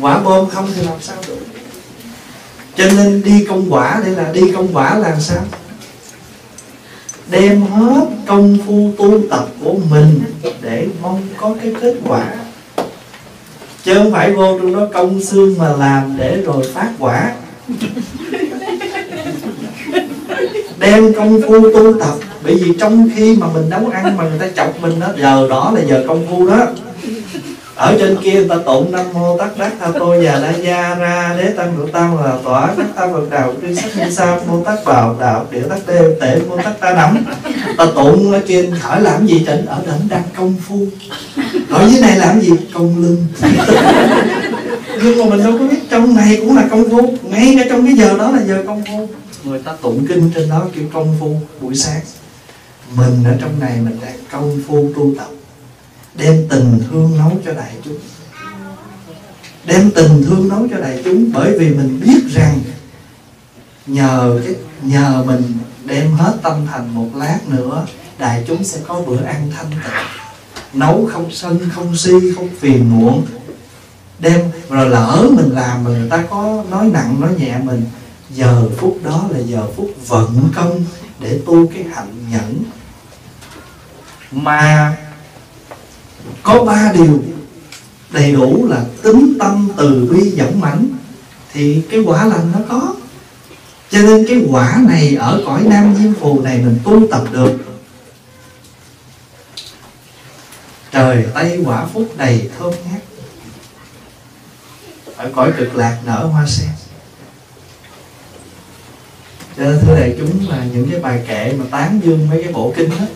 [0.00, 1.38] Quả bom không thì làm sao được?
[2.76, 5.44] Cho nên đi công quả đây là đi công quả làm sao?
[7.30, 10.20] Đem hết công phu tu tập của mình
[10.62, 12.26] để mong có cái kết quả
[13.88, 17.32] chứ không phải vô trong đó công xương mà làm để rồi phát quả.
[20.78, 22.14] Đem công phu tu tập.
[22.44, 25.46] Bởi vì trong khi mà mình nấu ăn mà người ta chọc mình đó, giờ
[25.50, 26.66] đó là giờ công phu đó
[27.78, 30.94] ở trên kia người ta tụng nam mô tát đắc tha tô già la gia
[30.94, 34.38] ra đế tăng độ tăng là tỏa các tam vật đạo tri sắc ni sa
[34.48, 37.24] mô tát bảo đạo địa tát đê tệ mô tát ta nắm
[37.78, 40.86] ta tụng ở trên hỏi làm gì trịnh ở đỉnh đang công phu.
[41.70, 42.50] Ở dưới này làm gì?
[42.74, 43.26] Công lưng.
[45.02, 47.14] Nhưng mà mình đâu có biết trong này cũng là công phu.
[47.22, 49.08] Ngay cả trong cái giờ đó là giờ công phu.
[49.44, 52.00] Người ta tụng kinh trên đó kiểu công phu buổi sáng.
[52.96, 55.28] Mình ở trong này mình đang công phu tu tập
[56.18, 57.98] đem tình thương nấu cho đại chúng.
[59.64, 62.60] Đem tình thương nấu cho đại chúng bởi vì mình biết rằng
[63.86, 65.42] nhờ cái, nhờ mình
[65.84, 67.86] đem hết tâm thành một lát nữa,
[68.18, 70.06] đại chúng sẽ có bữa ăn thanh tịnh.
[70.72, 73.26] Nấu không sân, không si, không phiền muộn.
[74.18, 74.40] Đem,
[74.70, 77.84] rồi lỡ mình làm mà người ta có nói nặng, nói nhẹ mình,
[78.30, 80.84] giờ phút đó là giờ phút vận công
[81.20, 82.62] để tu cái hạnh nhẫn.
[84.32, 84.96] Mà
[86.42, 87.22] có ba điều
[88.10, 90.88] đầy đủ là tính tâm từ bi dẫn mãnh.
[91.52, 92.94] Thì cái quả lành nó có.
[93.90, 97.52] Cho nên cái quả này ở cõi nam diêm phù này mình tu tập được.
[100.92, 103.02] Trời tây quả phúc đầy thơm ngát.
[105.16, 106.68] Ở cõi cực lạc nở hoa sen.
[109.56, 112.52] Cho nên thưa đại chúng là những cái bài kệ mà tán dương mấy cái
[112.52, 113.06] bộ kinh đó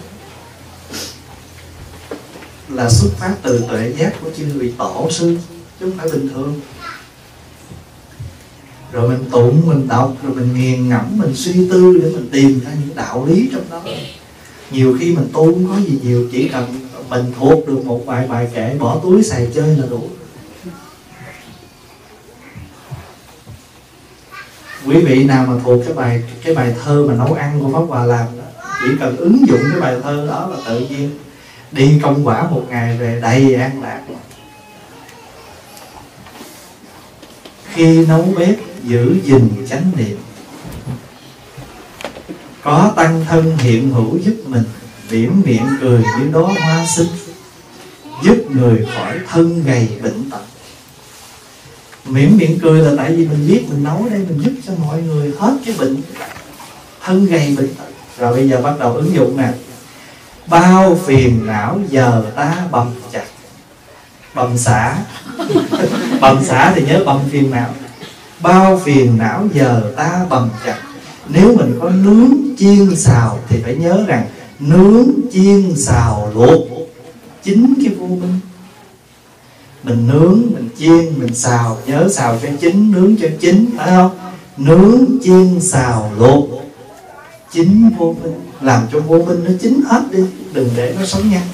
[2.74, 5.38] là xuất phát từ tuệ giác của chư vị tổ sư,
[5.80, 6.60] chứ không phải bình thường.
[8.92, 12.60] Rồi mình tụng, mình đọc, rồi mình nghiền ngẫm, mình suy tư để mình tìm
[12.64, 13.82] ra những đạo lý trong đó.
[14.70, 18.28] Nhiều khi mình tu không có gì nhiều, chỉ cần mình thuộc được một vài
[18.28, 20.02] bài kệ, bỏ túi xài chơi là đủ.
[24.86, 27.86] Quý vị nào mà thuộc cái bài cái bài thơ mà nấu ăn của pháp
[27.88, 28.26] hòa làm
[28.84, 31.10] chỉ cần ứng dụng cái bài thơ đó là tự nhiên
[31.72, 34.00] đi công quả một ngày về đầy an lạc.
[37.74, 40.18] Khi nấu bếp giữ gìn chánh niệm,
[42.62, 44.64] có tăng thân hiện hữu giúp mình,
[45.10, 47.08] điểm miệng cười như đó hoa sinh
[48.22, 50.42] giúp người khỏi thân gầy bệnh tật.
[52.06, 55.02] Miệng miệng cười là tại vì mình biết mình nấu đây, mình giúp cho mọi
[55.02, 55.96] người hết cái bệnh
[57.00, 57.84] thân gầy bệnh tật.
[58.18, 59.48] Rồi bây giờ bắt đầu ứng dụng nè
[60.46, 63.24] bao phiền não giờ ta bầm chặt.
[64.34, 64.96] Bầm xả.
[66.20, 67.68] Bầm xả thì nhớ bầm phiền não.
[68.40, 70.78] Bao phiền não giờ ta bầm chặt.
[71.28, 74.26] Nếu mình có nướng chiên xào thì phải nhớ rằng
[74.58, 76.62] nướng chiên xào luộc
[77.42, 78.40] chính cái vô minh
[79.82, 84.10] mình nướng, mình chiên, mình xào, nhớ xào cho chín nướng cho chín phải không?
[84.56, 86.48] Nướng chiên xào luộc
[87.52, 88.40] chính vô minh.
[88.60, 91.46] Làm cho vô minh nó chính hết đi, đừng để nó sống nhanh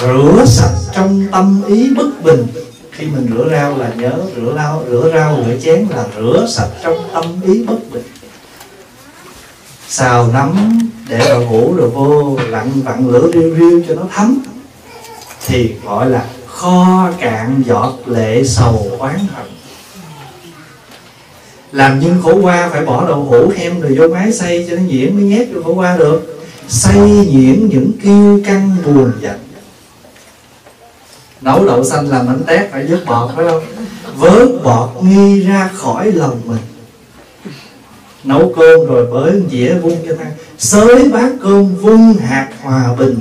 [0.00, 2.46] rửa sạch trong tâm ý bất bình.
[2.90, 6.68] Khi mình rửa rau là nhớ, rửa rau rửa rau, rửa chén là rửa sạch
[6.82, 8.02] trong tâm ý bất bình.
[9.88, 10.78] Xào nấm
[11.08, 14.38] để vào hũ rồi vô, lặn vặn lửa riêu riêu cho nó thấm.
[15.46, 19.46] Thì gọi là kho cạn giọt lệ sầu oán hận
[21.72, 24.82] làm nhân khổ qua phải bỏ đậu hũ hem rồi vô máy xay cho nó
[24.82, 26.40] nhiễm mới nhét vô khổ qua được.
[26.68, 29.38] Xây nhiễm những kiêu căng buồn giận.
[31.40, 33.62] Nấu đậu xanh làm bánh tét phải vớt bọt, phải không?
[34.16, 36.60] Vớt bọt nghi ra khỏi lòng mình.
[38.24, 40.24] Nấu cơm rồi bới dĩa vung cho ta.
[40.58, 43.18] Xới bát cơm vung hạt hòa bình.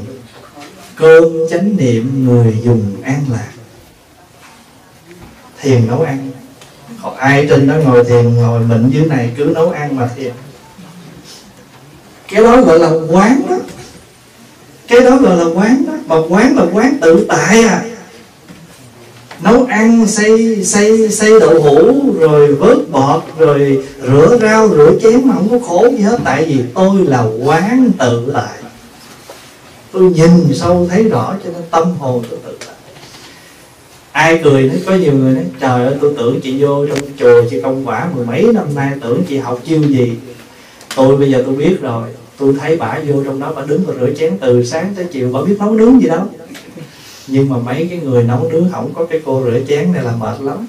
[0.95, 3.51] Cơm chánh niệm người dùng an lạc.
[5.61, 6.28] Thiền nấu ăn
[7.03, 10.31] còn ai trên đó ngồi thiền, ngồi mình dưới này, cứ nấu ăn mà thiền.
[12.27, 13.55] Cái đó gọi là quán đó.
[14.87, 15.93] Cái đó gọi là quán đó.
[16.05, 17.83] Mà quán là quán tự tại à.
[19.43, 25.27] Nấu ăn xây xây xây đậu hũ, rồi vớt bọt, rồi rửa rau, rửa chén
[25.27, 26.17] mà không có khổ gì hết.
[26.23, 28.57] Tại vì tôi là quán tự tại.
[29.91, 32.48] Tôi nhìn sâu thấy rõ cho nên tâm hồn tôi tự
[34.11, 37.43] ai cười nói có nhiều người nói trời ơi, tôi tưởng chị vô trong chùa
[37.49, 40.13] chị công quả mười mấy năm nay, tưởng chị học chiêu gì.
[40.95, 42.09] Tôi bây giờ tôi biết rồi.
[42.37, 45.29] Tôi thấy bả vô trong đó bả đứng và rửa chén từ sáng tới chiều
[45.33, 46.23] bả biết nấu nướng gì đâu.
[47.27, 50.11] Nhưng mà mấy cái người nấu nướng không có cái cô rửa chén này là
[50.11, 50.67] mệt lắm.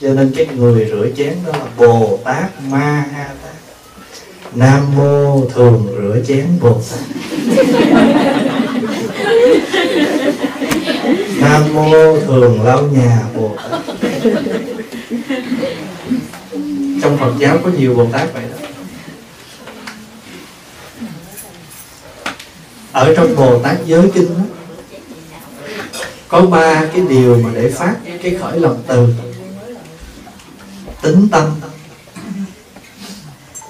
[0.00, 3.54] Cho nên cái người rửa chén đó là bồ tát ma ha tát.
[4.54, 7.00] Nam mô thường rửa chén bồ tát
[11.40, 13.80] nam mô thường lau nhà bồ tát.
[17.02, 18.68] Trong phật giáo có nhiều bồ tát vậy đó.
[22.92, 24.44] Ở trong bồ tát giới kinh đó,
[26.28, 29.08] có ba cái điều mà để phát cái khởi lòng từ.
[31.02, 31.54] Tính tâm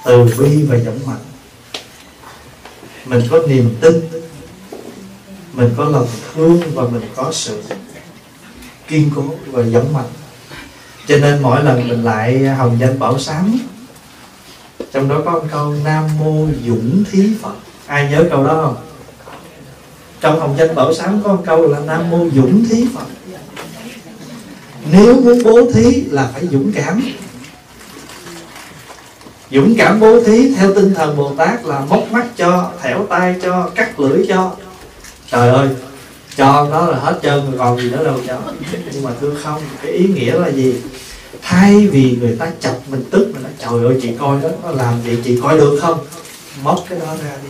[0.05, 1.25] từ bi và dũng mạnh.
[3.05, 4.09] Mình có niềm tin
[5.59, 7.63] mình có lòng thương và mình có sự
[8.89, 10.09] kiên cố và dũng mạnh
[11.09, 13.59] cho nên mỗi lần mình lại hồng danh bảo sám,
[14.93, 17.55] trong đó có một câu nam mô dũng thí phật.
[17.87, 18.77] Ai nhớ câu đó không?
[20.21, 23.07] Trong hồng danh bảo sám có một câu là nam mô dũng thí phật.
[24.93, 27.03] Nếu muốn bố thí là phải dũng cảm.
[29.51, 33.35] Dũng cảm bố thí theo tinh thần bồ tát là móc mắt cho, thẻo tay
[33.43, 34.57] cho, cắt lưỡi cho
[35.31, 35.68] trời ơi,
[36.37, 38.39] cho đó là hết trơn rồi, còn gì nữa đâu cho
[38.93, 40.74] nhưng mà thưa không, cái ý nghĩa là gì?
[41.43, 44.70] Thay vì người ta chọc mình tức mình nói, trời ơi, chị coi đó, nó
[44.70, 45.99] làm vậy chị coi được không?
[46.62, 47.49] Móc cái đó ra đi.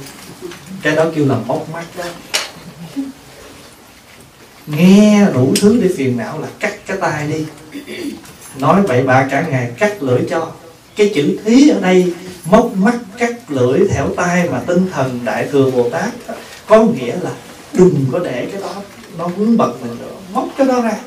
[0.82, 2.04] Cái đó kêu là móc mắt đó.
[4.66, 7.44] Nghe đủ thứ để phiền não là cắt cái tay đi.
[8.58, 10.50] Nói bậy bạ cả ngày, cắt lưỡi cho.
[10.96, 12.12] Cái chữ thí ở đây,
[12.44, 16.10] móc mắt, cắt lưỡi thẻo tay mà tinh thần đại thừa bồ tát
[16.66, 17.30] có nghĩa là
[17.78, 18.82] đừng có để cái đó
[19.18, 20.14] nó vướng bật mình nữa.
[20.32, 20.98] Móc cái đó ra.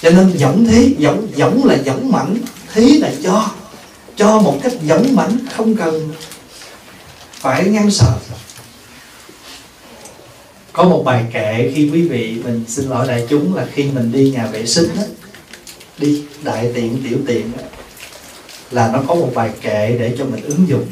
[0.00, 2.36] Cho nên dẫn thí dẫn dẫn là dẫn mảnh
[2.72, 3.50] thí là cho.
[4.16, 6.12] Cho một cách dẫn mảnh không cần
[7.34, 8.14] phải ngăn sợ.
[10.72, 14.12] Có một bài kệ khi quý vị mình xin lỗi đại chúng là khi mình
[14.12, 15.02] đi nhà vệ sinh đó,
[15.98, 17.62] đi đại tiện tiểu tiện đó,
[18.70, 20.86] là nó có một bài kệ để cho mình ứng dụng.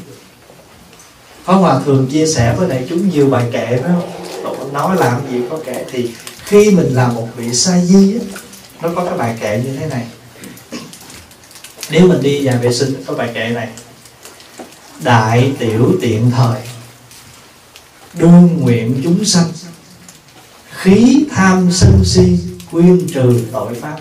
[1.49, 4.73] Pháp Hòa thường chia sẻ với đại chúng nhiều bài kệ phải không?
[4.73, 5.85] Nói làm gì có kệ.
[5.91, 6.09] Thì
[6.43, 8.25] khi mình làm một vị sa di á,
[8.81, 10.07] nó có cái bài kệ như thế này.
[11.91, 13.69] Nếu mình đi nhà vệ sinh có bài kệ này.
[15.03, 16.61] Đại tiểu tiện thời
[18.13, 19.51] đương nguyện chúng sanh.
[20.69, 22.39] Khí tham sân si
[22.71, 23.97] quyên trừ tội pháp.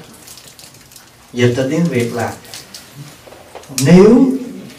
[1.32, 2.32] Dịch ra tiếng việt là
[3.86, 4.26] nếu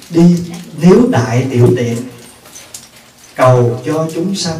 [0.09, 0.35] đi
[0.81, 1.97] nếu đại tiểu tiện
[3.39, 4.59] cầu cho chúng sanh,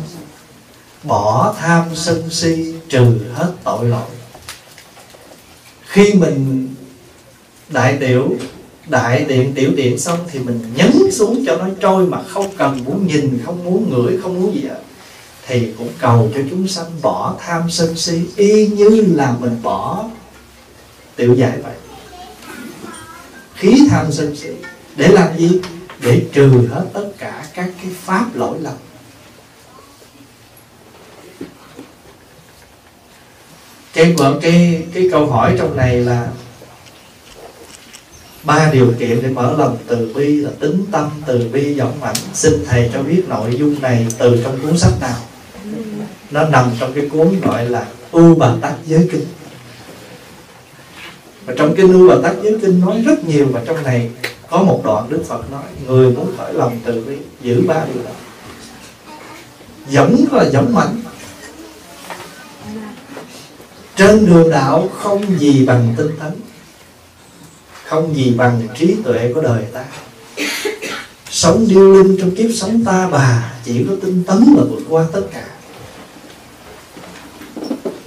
[1.04, 4.10] bỏ tham sân si trừ hết tội lỗi.
[5.86, 6.68] Khi mình
[7.70, 8.36] đại tiểu
[8.88, 12.80] đại điện tiểu điện xong thì mình nhấn xuống cho nó trôi mà không cần
[12.86, 14.82] muốn nhìn, không muốn ngửi, không muốn gì hết.
[15.48, 20.06] Thì cũng cầu cho chúng sanh bỏ tham sân si y như là mình bỏ
[21.16, 21.76] tiểu giải vậy.
[23.56, 24.50] Khí tham sân si
[24.96, 25.50] để làm gì?
[26.02, 28.74] Để trừ hết tất cả các cái pháp lỗi lầm.
[33.94, 36.28] Cái vâng, cái cái câu hỏi trong này là
[38.44, 42.16] ba điều kiện để mở lòng từ bi là tính tâm, từ bi dõng mạnh
[42.34, 45.20] xin thầy cho biết nội dung này từ trong cuốn sách nào?
[46.32, 49.26] Nó nằm trong cái cuốn gọi là u bà tát giới kinh.
[51.46, 54.10] Và trong kinh u bà tát giới kinh nói rất nhiều, và trong này
[54.50, 58.04] có một đoạn đức phật nói, người muốn khởi lòng từ bi, giữ ba điều
[58.04, 58.12] đó.
[59.90, 61.02] Dẫn là dẫn mạnh.
[63.96, 66.32] Trên đường đạo không gì bằng tinh tấn,
[67.86, 69.86] không gì bằng trí tuệ của đời ta.
[71.30, 75.06] Sống điêu linh trong kiếp sống ta bà, chỉ có tinh tấn là vượt qua
[75.14, 75.46] tất cả.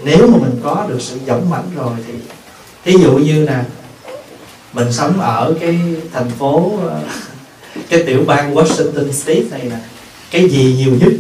[0.05, 2.13] Nếu mà mình có được sự dũng mãnh rồi thì,
[2.85, 3.59] thí dụ như nè
[4.73, 5.79] mình sống ở cái
[6.13, 6.73] thành phố
[7.91, 9.77] cái tiểu bang Washington State này nè.
[10.31, 11.13] Cái gì nhiều nhất?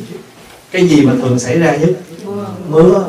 [0.70, 1.90] Cái gì mà thường xảy ra nhất?
[2.68, 3.04] Mưa.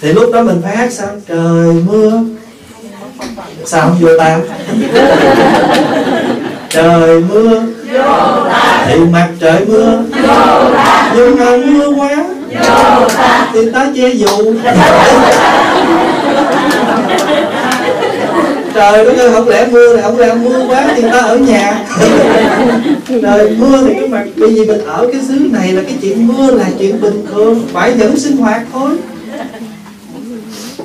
[0.00, 1.08] Thì lúc đó mình phải hát sao?
[1.28, 2.12] Trời mưa.
[3.64, 4.38] Sao không vô ta?
[6.70, 7.62] Trời mưa.
[8.86, 10.02] Thì mặt trời mưa.
[11.16, 12.24] Nhưng mà mưa quá.
[13.52, 14.54] Thì ta che dù
[18.76, 21.86] trời đất ơi không lẽ mưa thì không lẽ mưa quá thì ta ở nhà.
[23.22, 26.26] Trời mưa thì cái mặt bởi vì mình ở cái xứ này là cái chuyện
[26.26, 28.90] mưa là chuyện bình thường phải vẫn sinh hoạt thôi.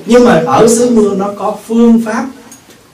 [0.06, 2.26] Nhưng mà ở xứ mưa nó có phương pháp.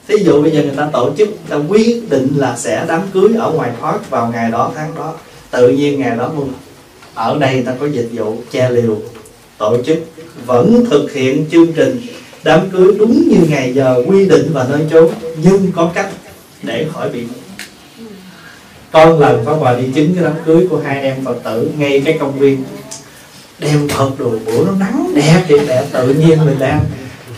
[0.08, 3.28] Thí dụ bây giờ người ta tổ chức ta quyết định là sẽ đám cưới
[3.38, 5.14] ở ngoài thoát vào ngày đó tháng đó.
[5.50, 6.44] Tự nhiên ngày đó mưa.
[7.14, 8.96] Ở đây ta có dịch vụ che liều
[9.58, 9.98] tổ chức
[10.46, 12.00] vẫn thực hiện chương trình
[12.44, 15.10] đám cưới đúng như ngày giờ quy định và nơi chốn,
[15.42, 16.08] nhưng có cách
[16.62, 17.22] để khỏi bị
[18.92, 22.02] con lần có vào đi chính cái đám cưới của hai em phật tử, ngay
[22.04, 22.64] cái công viên
[23.58, 26.80] đem thật đồ bữa nó nắng đẹp thì đẹp tự nhiên mình đang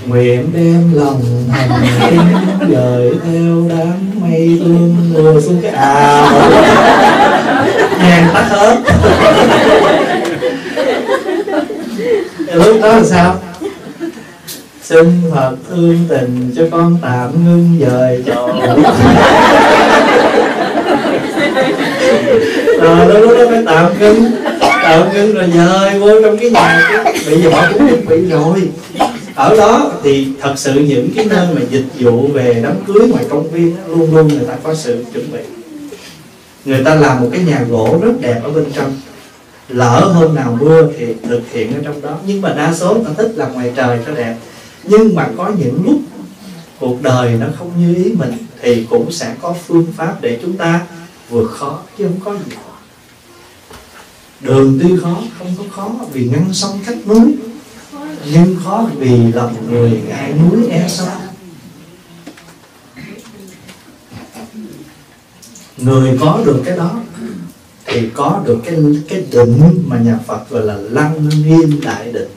[0.06, 1.70] nguyện đem lòng thành
[2.00, 2.20] kính
[2.70, 6.50] dời theo đám mây tương mưa xuống cái ào
[7.98, 8.76] ngàn tắt hết
[12.52, 13.38] lúc đó là sao?
[14.90, 18.48] Xin Phật thương tình cho con tạm ngưng dời trò
[22.80, 24.24] rồi lúc đó phải tạm ngưng.
[24.82, 28.68] Tạm ngưng rồi dời vô trong cái nhà bây giờ họ cũng chuẩn bị rồi.
[29.34, 33.24] Ở đó thì thật sự những cái nơi mà dịch vụ về đám cưới ngoài
[33.30, 35.40] công viên đó, luôn luôn người ta có sự chuẩn bị.
[36.64, 38.92] Người ta làm một cái nhà gỗ rất đẹp ở bên trong.
[39.68, 42.18] Lỡ hôm nào mưa thì thực hiện ở trong đó.
[42.26, 44.34] Nhưng mà đa số ta thích làm ngoài trời cho đẹp
[44.84, 46.00] nhưng mà có những lúc
[46.78, 50.56] cuộc đời nó không như ý mình thì cũng sẽ có phương pháp để chúng
[50.56, 50.86] ta
[51.30, 52.72] vượt khó, chứ không có gì khó.
[54.40, 57.34] Đường tuy khó không có khó vì ngăn sông cách núi,
[58.32, 61.08] nhưng khó vì lòng người ngại núi e sông
[65.76, 67.00] người có được cái đó
[67.86, 68.76] thì có được cái
[69.08, 72.28] cái định mà nhà Phật gọi là lăng nghiêm đại định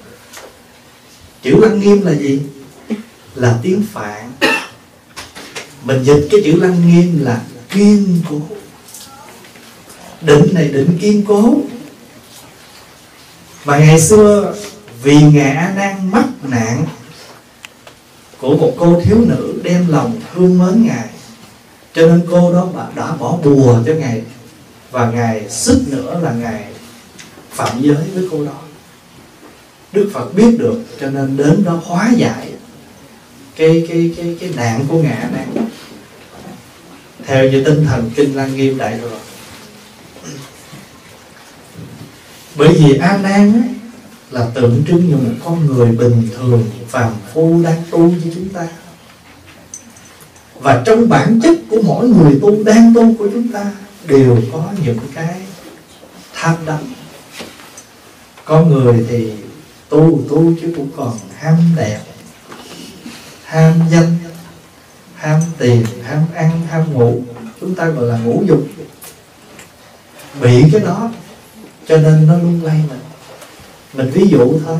[1.43, 2.41] chữ lăng nghiêm là gì?
[3.35, 4.31] Là tiếng phạn.
[5.83, 8.41] Mình dịch cái chữ lăng nghiêm là kiên cố.
[10.21, 11.55] Định này định kiên cố.
[13.65, 14.55] Mà ngày xưa,
[15.03, 16.85] vì ngã đang nan mắc nạn,
[18.37, 21.09] của một cô thiếu nữ đem lòng thương mến ngài.
[21.93, 24.21] Cho nên cô đó đã bỏ bùa cho ngài.
[24.91, 26.65] Và ngài sức nữa là ngài
[27.51, 28.62] phạm giới với cô đó.
[29.93, 32.49] Đức Phật biết được, cho nên đến đó hóa giải
[33.55, 35.65] cái cái cái cái nạn của ngạ này.
[37.25, 39.19] Theo như tinh thần kinh lăng nghiêm đại thừa.
[42.55, 43.63] Bởi vì a nan
[44.31, 48.49] là tượng trưng như một con người bình thường, phàm phu đang tu như chúng
[48.49, 48.67] ta.
[50.59, 53.71] Và trong bản chất của mỗi người tu đang tu của chúng ta
[54.07, 55.41] đều có những cái
[56.33, 56.79] tham đắm.
[58.45, 59.31] Có người thì
[59.93, 61.99] tu tu chứ cũng còn ham đẹp,
[63.45, 64.17] ham danh,
[65.15, 67.21] ham tiền, ham ăn, ham ngủ.
[67.61, 68.67] Chúng ta gọi là ngủ dục.
[70.41, 71.11] Bị cái đó,
[71.87, 72.99] cho nên nó lung lay mình.
[73.93, 74.77] Mình ví dụ thôi.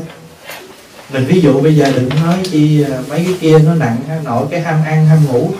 [1.12, 4.46] Mình ví dụ bây giờ đừng nói chi à, mấy cái kia nó nặng nổi
[4.50, 5.50] cái ham ăn, ham ngủ.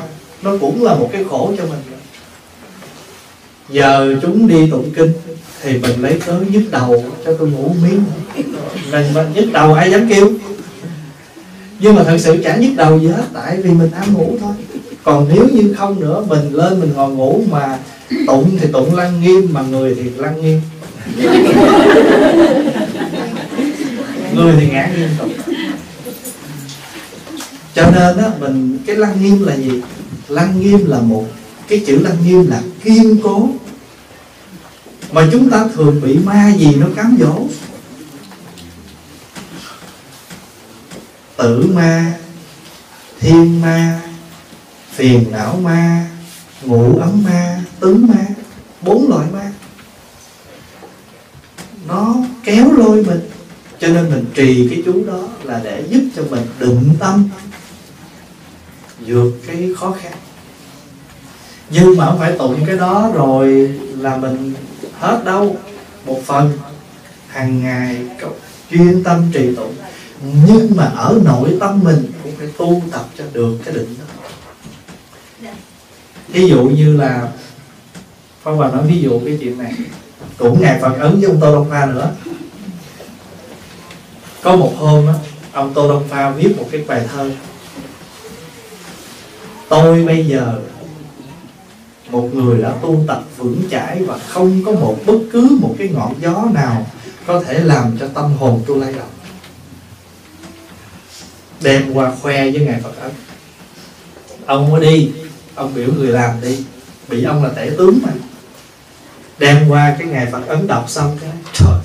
[0.42, 1.82] Nó cũng là một cái khổ cho mình.
[3.68, 5.12] Giờ chúng đi tụng kinh
[5.64, 8.04] thì mình lấy cớ nhức đầu cho tôi ngủ miếng.
[8.92, 10.30] Mình mà nhức đầu, ai dám kêu?
[11.80, 14.52] Nhưng mà thật sự chả nhức đầu gì hết, tại vì mình ăn ngủ thôi.
[15.04, 17.78] Còn nếu như không nữa, mình lên mình ngồi ngủ mà
[18.26, 20.60] tụng thì tụng lăng nghiêm, mà người thì lăng nghiêm.
[24.34, 25.32] Người thì ngã nghiêm tụng.
[27.74, 29.80] Cho nên á, mình, cái lăng nghiêm là gì?
[30.28, 31.24] Lăng nghiêm là một,
[31.68, 33.48] cái chữ lăng nghiêm là kiên cố
[35.14, 37.46] mà chúng ta thường bị ma gì nó cám dỗ?
[41.36, 42.14] Tử ma,
[43.20, 44.00] thiên ma,
[44.92, 46.10] phiền não ma
[46.62, 48.26] ngủ ấm ma, tứ ma,
[48.82, 49.52] bốn loại ma.
[51.88, 53.20] Nó kéo lôi mình,
[53.80, 57.28] cho nên mình trì cái chú đó là để giúp cho mình định tâm,
[59.06, 60.12] vượt cái khó khăn.
[61.70, 64.54] Nhưng mà không phải tụng cái đó rồi là mình
[64.98, 65.56] hết đâu.
[66.06, 66.52] Một phần
[67.28, 68.06] hàng ngày
[68.70, 69.74] chuyên tâm trì tụng
[70.46, 74.04] nhưng mà ở nội tâm mình cũng phải tu tập cho được cái định đó.
[76.28, 77.28] Ví dụ như là
[78.42, 79.74] Phong Hòa nói ví dụ cái chuyện này
[80.38, 82.12] cũng ngài Phật ấn với ông Tô Đông Pha nữa.
[84.42, 85.14] Có một hôm đó,
[85.52, 87.30] ông Tô Đông Pha viết một cái bài thơ.
[89.68, 90.60] Tôi bây giờ
[92.14, 95.88] một người đã tu tập vững chãi và không có một bất cứ một cái
[95.88, 96.86] ngọn gió nào
[97.26, 99.08] có thể làm cho tâm hồn tôi lay động.
[101.60, 103.12] Đem qua khoe với ngài phật ấn,
[104.46, 105.12] ông mới đi,
[105.54, 106.64] ông biểu người làm đi,
[107.08, 108.12] bị ông là tể tướng mà.
[109.38, 111.78] Đem qua cái ngày phật ấn đọc xong cái, trời,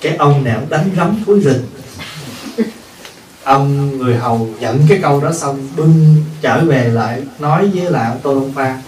[0.00, 1.62] cái ông nào đánh rắm thúi rình.
[3.44, 8.10] Ông người hầu nhận cái câu đó xong, bưng trở về lại, nói với lại
[8.10, 8.78] ông tô đông pha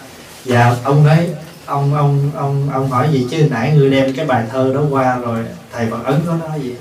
[0.44, 1.28] dạ ông nói
[1.66, 3.46] ông ông ông ông hỏi gì chứ?
[3.50, 5.38] Nãy người đem cái bài thơ đó qua rồi,
[5.72, 6.74] thầy phật ấn có nói gì?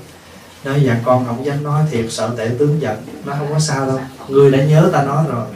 [0.64, 2.96] Nói dạ con không dám nói thiệt, sợ tể tướng giận.
[3.24, 5.46] Nó không có sao đâu, người đã nhớ ta nói rồi.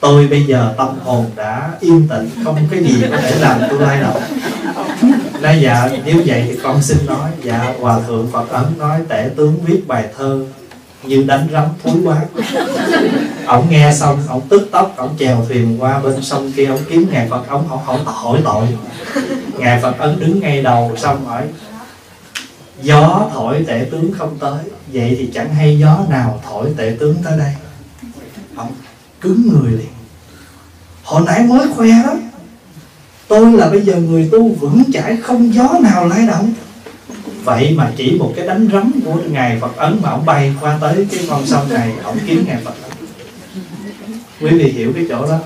[0.00, 3.80] Tôi bây giờ tâm hồn đã yên tĩnh, không cái gì có thể làm tôi
[3.80, 4.22] lay động
[5.40, 7.30] nói dạ nếu vậy thì con xin nói.
[7.42, 10.44] Dạ hòa thượng phật ấn nói, tể tướng viết bài thơ
[11.02, 12.20] như đánh rắm thúi quá
[13.46, 17.08] ổng nghe xong ổng tức tốc ổng chèo thuyền qua bên sông kia ổng kiếm
[17.10, 18.66] ngài phật ổng ổng hỏi hỏi tội.
[19.58, 21.42] Ngài phật ấn đứng ngay đầu xong hỏi,
[22.82, 27.16] gió thổi tể tướng không tới, vậy thì chẳng hay gió nào thổi tể tướng
[27.24, 27.52] tới đây.
[28.56, 28.72] Ổng
[29.20, 29.88] cứng người liền.
[31.04, 32.14] Hồi nãy mới khoe đó,
[33.28, 36.52] tôi là bây giờ người tu vững chãi không gió nào lay động
[37.48, 40.78] vậy mà chỉ một cái đánh rắm của ngài phật ấn mà ông bay qua
[40.80, 42.92] tới cái con sông này, ông kiếm ngài phật ấn.
[44.40, 45.38] Quý vị hiểu cái chỗ đó.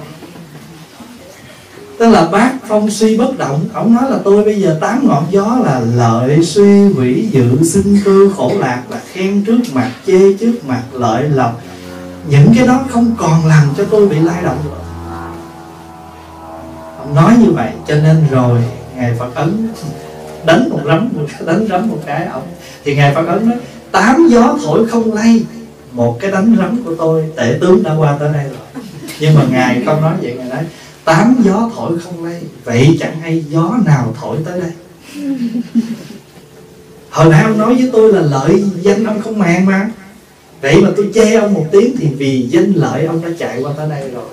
[1.98, 5.26] Tức là bác phong suy bất động, ông nói là tôi bây giờ tám ngọn
[5.30, 10.32] gió là lợi suy hủy dự sinh cư khổ lạc là khen trước mặt, chê
[10.40, 11.60] trước mặt, lợi lộc.
[12.28, 14.58] Những cái đó không còn làm cho tôi bị lay động.
[14.64, 14.78] Nữa
[16.98, 18.60] ông nói như vậy, cho nên rồi
[18.96, 19.68] ngài phật ấn
[20.46, 22.48] đánh một rắm một cái đánh rắm một cái ổng.
[22.84, 23.58] Thì ngài phật ấn nói,
[23.90, 25.40] tám gió thổi không lay,
[25.92, 28.84] một cái đánh rắm của tôi, tể tướng đã qua tới đây rồi.
[29.20, 30.64] Nhưng mà ngài không nói vậy, ngài nói,
[31.04, 34.70] tám gió thổi không lay, vậy chẳng hay gió nào thổi tới đây.
[37.10, 39.90] Hồi nãy ông nói với tôi là lợi danh ông không màng mà.
[40.60, 43.72] Vậy mà tôi che ông một tiếng thì vì danh lợi ông đã chạy qua
[43.76, 44.24] tới đây rồi.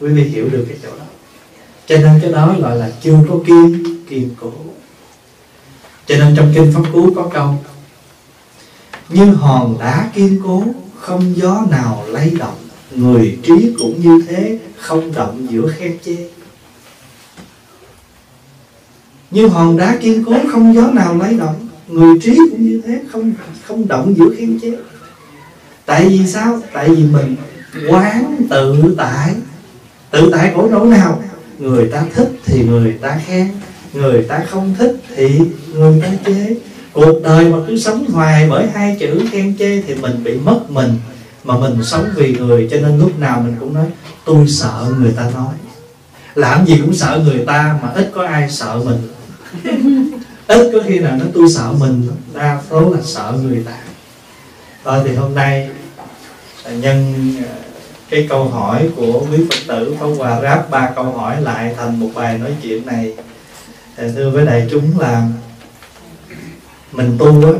[0.00, 1.04] Quý vị hiểu được cái chỗ đó.
[1.86, 4.52] Cho nên cái đó gọi là chưa có kiên kiên cố
[6.06, 7.54] cho nên trong kinh pháp cú có câu,
[9.08, 10.64] như hòn đá kiên cố,
[10.98, 12.58] không gió nào lay động,
[12.94, 16.16] người trí cũng như thế, không động giữa khen chê
[19.30, 23.00] như hòn đá kiên cố, không gió nào lay động, người trí cũng như thế,
[23.12, 23.32] không
[23.66, 24.70] không động giữa khen chê
[25.86, 26.60] tại vì sao?
[26.72, 27.36] Tại vì mình
[27.88, 29.34] quán tự tại.
[30.10, 31.22] Tự tại của chỗ nào?
[31.58, 33.48] Người ta thích thì người ta khen
[33.94, 35.40] người ta không thích thì
[35.74, 36.54] người ta chê.
[36.92, 40.60] Cuộc đời mà cứ sống hoài bởi hai chữ khen chê thì mình bị mất
[40.70, 40.98] mình
[41.44, 42.68] mà mình sống vì người.
[42.70, 43.86] Cho nên lúc nào mình cũng nói
[44.24, 45.54] tôi sợ người ta nói.
[46.34, 48.98] Làm gì cũng sợ người ta mà ít có ai sợ mình.
[50.46, 52.08] Ít có khi nào nó tôi sợ mình.
[52.34, 53.78] Đa số là sợ người ta.
[54.84, 55.70] Thôi thì hôm nay
[56.70, 57.54] nhân à,
[58.10, 62.00] cái câu hỏi của quý phật tử phong hòa ráp ba câu hỏi lại thành
[62.00, 63.12] một bài nói chuyện này
[63.96, 65.28] thưa với đại chúng là
[66.92, 67.52] mình tu á,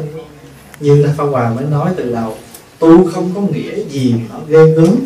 [0.80, 2.38] như phong hòa mới nói từ đầu,
[2.78, 4.96] tu không có nghĩa gì mà ghê gớm.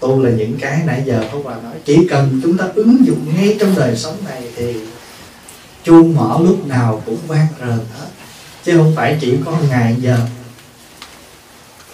[0.00, 3.26] Tu là những cái nãy giờ phong hòa nói, chỉ cần chúng ta ứng dụng
[3.34, 4.74] ngay trong đời sống này thì
[5.84, 8.08] chuông mở lúc nào cũng vang rền hết.
[8.64, 10.18] Chứ không phải chỉ có ngày giờ.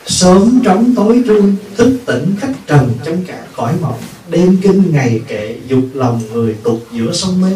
[0.07, 1.43] Sớm trống tối trui
[1.77, 3.99] thức tỉnh khách trần trong cả cõi mộng.
[4.31, 7.51] Đêm kinh ngày kệ, dục lòng người tục giữa sông mê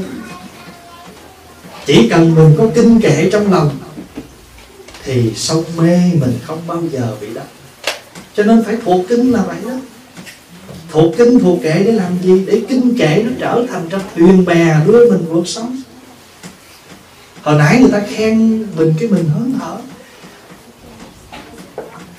[1.86, 3.78] chỉ cần mình có kinh kệ trong lòng
[5.04, 7.46] thì sông mê mình không bao giờ bị đắm
[8.36, 9.72] cho nên phải thuộc kinh là vậy đó.
[10.90, 12.44] Thuộc kinh, thuộc kệ để làm gì?
[12.46, 15.82] Để kinh kệ nó trở thành ra thuyền bè đưa mình vượt sống.
[17.42, 19.76] Hồi nãy người ta khen mình cái mình hớn hở.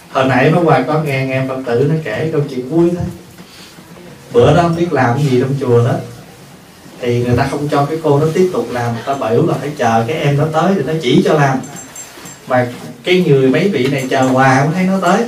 [0.10, 3.06] Hồi nãy bác Hòa có nghe nghe Phật tử nó kể câu chuyện vui thôi.
[4.34, 5.96] Bữa đó không biết làm gì trong chùa đó
[7.04, 9.54] thì người ta không cho cái cô nó tiếp tục làm, người ta biểu là
[9.60, 11.58] phải chờ cái em nó tới thì nó chỉ cho làm.
[12.48, 12.68] Mà
[13.04, 15.24] cái người mấy vị này chờ hoài không thấy nó tới.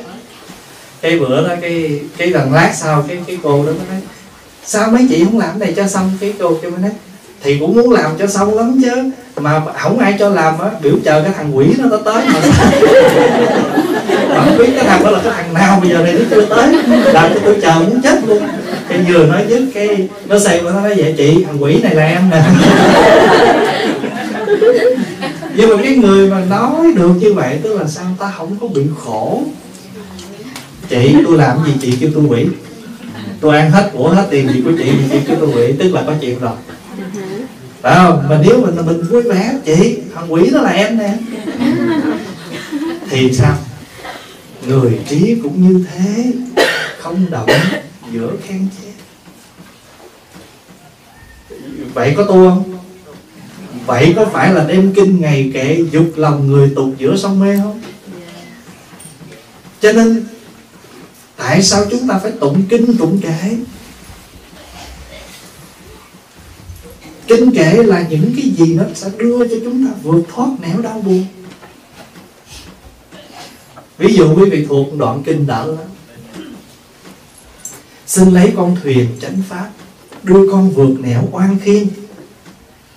[1.01, 4.01] Cái bữa đó cái cái lần lát sau cái cái cô đó nó nói,
[4.65, 6.11] sao mấy chị không làm này cho xong?
[6.19, 6.91] Cái cô kêu mới nói,
[7.43, 10.93] thì cũng muốn làm cho xong lắm chứ, mà không ai cho làm á, biểu
[11.05, 12.39] chờ cái thằng quỷ nó tới mà.
[14.29, 16.45] Mà không biết cái thằng đó là cái thằng nào bây giờ này nó chưa
[16.45, 16.75] tới,
[17.13, 18.43] làm cho tôi chờ muốn chết luôn
[18.95, 21.15] cái vừa nói dứt cái nó xây nó nói vậy?
[21.17, 22.43] Chị, thằng quỷ này là em nè.
[25.55, 28.67] Nhưng mà cái người mà nói được như vậy, tức là sao ta không có
[28.67, 29.43] bị khổ?
[30.89, 32.45] Chị, tôi làm gì chị kêu tôi quỷ?
[33.41, 35.93] Tôi ăn hết của hết tiền gì của chị thì chị kêu tôi quỷ, tức
[35.93, 36.55] là có chuyện rồi.
[37.81, 38.23] Phải không?
[38.29, 41.13] Mà nếu mình mình vui vẻ, chị, thằng quỷ đó là em nè.
[43.09, 43.57] Thì sao?
[44.67, 46.31] Người trí cũng như thế,
[46.99, 47.49] không động
[48.11, 48.89] giữa khen chê.
[51.93, 52.77] Vậy có tu không?
[53.85, 57.57] Vậy có phải là đem kinh ngày kệ dục lòng người tục giữa sông mê
[57.63, 57.81] không?
[59.81, 60.25] Cho nên,
[61.37, 63.57] tại sao chúng ta phải tụng kinh tụng kệ?
[67.27, 70.81] Kinh kệ là những cái gì nó sẽ đưa cho chúng ta vượt thoát nẻo
[70.81, 71.25] đau buồn.
[73.97, 75.94] Ví dụ quý vị thuộc đoạn kinh đỡ lắm
[78.07, 79.69] xin lấy con thuyền chánh pháp,
[80.23, 81.87] đưa con vượt nẻo oan khiên.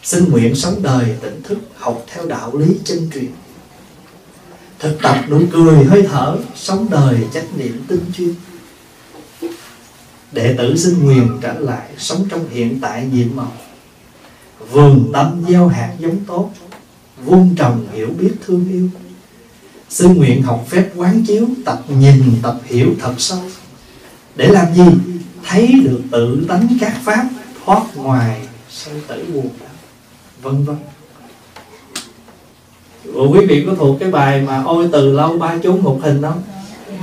[0.02, 3.30] Xin nguyện sống đời tỉnh thức học theo đạo lý chân truyền.
[4.78, 8.34] Thực tập nụ cười hơi thở, sống đời trách niệm tinh chuyên.
[10.32, 13.52] Đệ tử xin nguyện trở lại sống trong hiện tại nhiệm màu
[14.70, 16.50] vườn tâm gieo hạt giống tốt
[17.24, 18.88] vun trồng hiểu biết thương yêu.
[19.88, 23.42] Xin nguyện học phép quán chiếu, tập nhìn, tập hiểu thật sâu
[24.38, 24.84] để làm gì?
[25.46, 27.24] Thấy được tự tánh các pháp
[27.64, 29.48] thoát ngoài sanh tử buồn
[30.42, 30.76] vân vân.
[33.14, 36.22] Ủa, quý vị có thuộc cái bài mà ôi, từ lâu ba chốn một hình
[36.22, 36.42] không?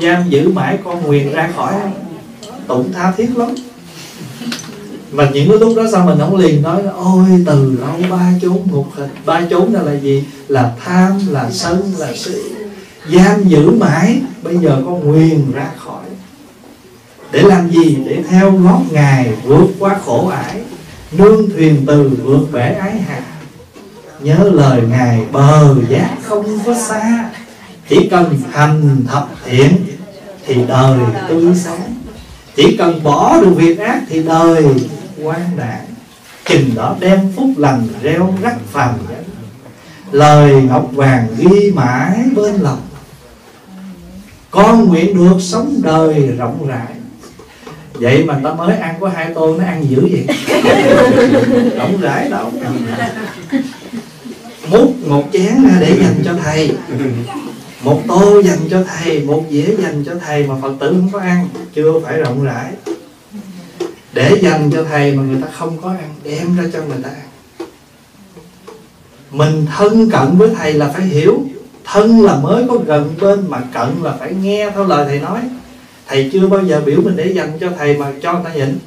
[0.02, 1.74] Giam giữ mãi con nguyền ra khỏi.
[1.82, 3.50] Không tụng tha thiết lắm.
[5.12, 8.68] Mà những cái lúc đó sao mình không liền nói, ôi, từ lâu ba chốn
[8.72, 9.10] ngục hình.
[9.26, 10.24] Ba chốn đó là gì?
[10.48, 12.36] Là tham, là sân, là si.
[13.14, 16.05] Giam giữ mãi, bây giờ con nguyền ra khỏi
[17.36, 17.98] để làm gì?
[18.06, 20.62] Để theo gót ngài vượt qua khổ ải,
[21.12, 23.22] nương thuyền từ vượt bể ái hà.
[24.20, 27.30] Nhớ lời ngài, bờ giác không có xa.
[27.90, 29.86] Chỉ cần hành thập thiện
[30.46, 31.96] thì đời tươi sáng.
[32.56, 34.66] Chỉ cần bỏ được việc ác thì đời
[35.24, 35.86] quan đảng
[36.46, 38.94] chừng đó đem phúc lành reo rắc phàm
[40.12, 42.82] lời ngọc vàng ghi mãi bên lòng.
[44.52, 46.96] Con nguyện được sống đời rộng rãi
[48.00, 50.26] vậy mà ta mới ăn có hai tô nó ăn dữ vậy?
[51.78, 52.52] Rộng rãi đâu.
[54.70, 56.72] Múc một chén ra để dành cho thầy.
[57.84, 61.20] Một tô dành cho thầy một dĩa dành cho thầy mà phật tử không có
[61.20, 62.72] ăn chưa phải rộng rãi.
[64.14, 67.10] Để dành cho thầy mà người ta không có ăn đem ra cho người ta
[67.10, 67.26] ăn.
[69.32, 71.46] Mình thân cận với thầy là phải hiểu
[71.86, 75.40] thân là mới có gần bên mà cận là phải nghe theo lời thầy nói
[76.08, 78.78] thầy chưa bao giờ biểu mình để dành cho thầy mà cho người ta nhịn.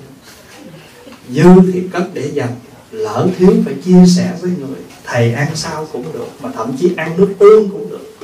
[1.31, 2.55] Dư thì cất để dành,
[2.91, 4.79] lỡ thiếu phải chia sẻ với người.
[5.05, 8.15] Thầy ăn sao cũng được, mà thậm chí ăn nước tương cũng được.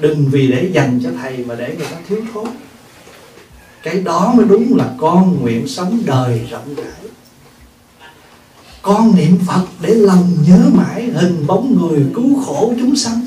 [0.00, 2.48] Đừng vì để dành cho thầy mà để người ta thiếu thốn.
[3.82, 7.10] Cái đó mới đúng là con nguyện sống đời rộng rãi.
[8.82, 13.26] Con niệm phật để lòng nhớ mãi hình bóng người cứu khổ chúng sanh.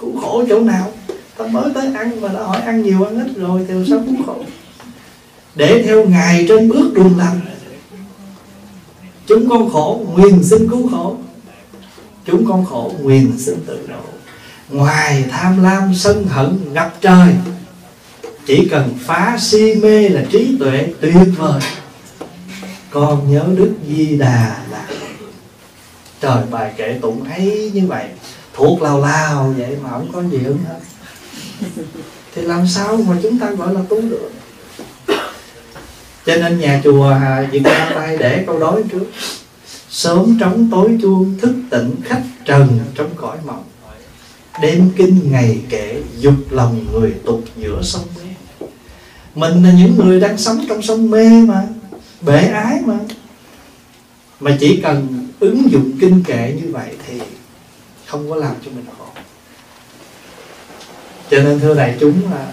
[0.00, 0.92] Cứu khổ chỗ nào?
[1.38, 4.22] Ta mới tới ăn mà đã hỏi ăn nhiều ăn ít rồi, thì sao cũng
[4.26, 4.36] khổ.
[5.54, 7.40] Để theo ngài trên bước đường lành.
[9.26, 11.16] Chúng con khổ, nguyện xin cứu khổ.
[12.24, 14.00] Chúng con khổ, nguyện xin tự độ.
[14.70, 17.34] Ngoài tham lam sân hận ngập trời,
[18.46, 21.60] chỉ cần phá si mê là trí tuệ tuyệt vời.
[22.90, 24.86] Con nhớ đức di đà là
[26.20, 28.04] trời bài kệ tụng hay như vậy,
[28.54, 30.58] thuộc lào lào vậy mà không có gì hơn.
[30.68, 30.78] hết.
[32.34, 34.30] thì làm sao mà chúng ta gọi là tu được?
[36.26, 37.14] Cho nên nhà chùa
[37.50, 39.04] Việt Nam tay để câu đối trước?
[39.88, 43.64] Sớm trống tối chuông, thức tỉnh khách trần trong cõi mộng.
[44.62, 48.34] Đêm kinh ngày kể, dục lòng người tục giữa sông mê.
[49.34, 51.62] Mình là những người đang sống trong sông mê mà,
[52.20, 52.98] bể ái mà.
[54.40, 57.20] Mà chỉ cần ứng dụng kinh kệ như vậy thì
[58.06, 59.07] không có làm cho mình khổ
[61.30, 62.52] cho nên thưa đại chúng là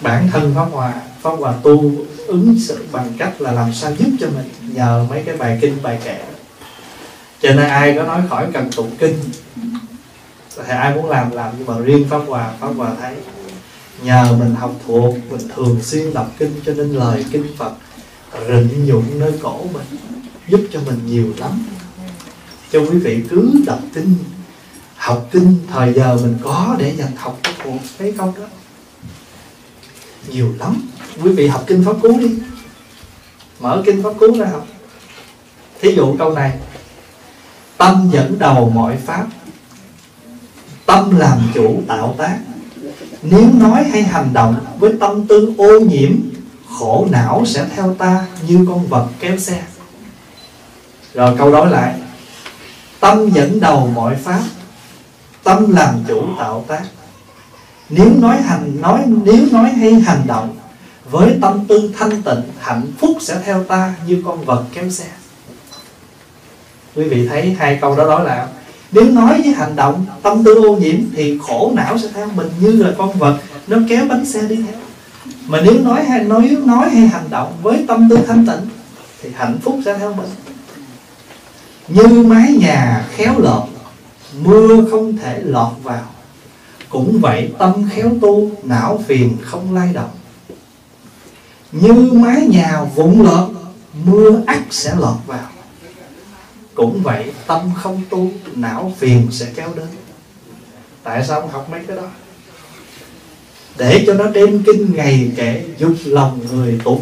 [0.00, 1.92] bản thân pháp hòa pháp hòa tu
[2.26, 5.82] ứng sự bằng cách là làm sao giúp cho mình nhờ mấy cái bài kinh
[5.82, 6.20] bài kệ.
[7.42, 9.14] Cho nên ai có nói khỏi cần tụng kinh,
[10.56, 11.54] thì ai muốn làm làm.
[11.58, 13.14] Nhưng mà riêng pháp hòa pháp hòa thấy
[14.02, 17.72] nhờ mình học thuộc, mình thường xuyên đọc kinh, cho nên lời kinh phật
[18.48, 19.86] rịnh dụng nơi cổ mình,
[20.48, 21.66] giúp cho mình nhiều lắm.
[22.72, 24.14] Cho quý vị cứ đọc kinh
[25.06, 28.46] học kinh thời giờ mình có để dành học cái cuộc cái câu đó.
[30.28, 30.88] Nhiều lắm.
[31.22, 32.38] Quý vị học kinh pháp cú đi.
[33.60, 34.66] Mở kinh pháp cú ra học.
[35.80, 36.52] Thí dụ câu này.
[37.76, 39.26] Tâm dẫn đầu mọi pháp.
[40.86, 42.38] Tâm làm chủ tạo tác.
[43.22, 46.12] Nếu nói hay hành động với tâm tư ô nhiễm,
[46.78, 49.62] khổ não sẽ theo ta như con vật kéo xe.
[51.14, 51.94] Rồi câu đối lại.
[53.00, 54.40] Tâm dẫn đầu mọi pháp
[55.46, 56.82] tâm làm chủ tạo tác.
[57.88, 60.56] Nếu nói hành, nói, nếu nói hay hành động,
[61.10, 65.04] với tâm tư thanh tịnh, hạnh phúc sẽ theo ta như con vật kéo xe.
[66.94, 68.48] Quý vị thấy hai câu đó đó là,
[68.92, 72.50] nếu nói với hành động, tâm tư ô nhiễm thì khổ não sẽ theo mình
[72.60, 74.80] như là con vật, nó kéo bánh xe đi theo.
[75.46, 78.70] Mà nếu nói hay, nói nói hay hành động với tâm tư thanh tịnh,
[79.22, 80.28] thì hạnh phúc sẽ theo mình.
[81.88, 83.66] Như mái nhà khéo lợp
[84.40, 86.04] mưa không thể lọt vào.
[86.88, 90.10] Cũng vậy tâm khéo tu, não phiền không lay động.
[91.72, 93.50] Như mái nhà vụn lọt
[94.04, 95.48] mưa ắt sẽ lọt vào.
[96.74, 99.86] Cũng vậy tâm không tu, não phiền sẽ kéo đến.
[101.02, 102.08] Tại sao không học mấy cái đó?
[103.78, 107.00] Để cho nó đem kinh ngày kể dục lòng người tục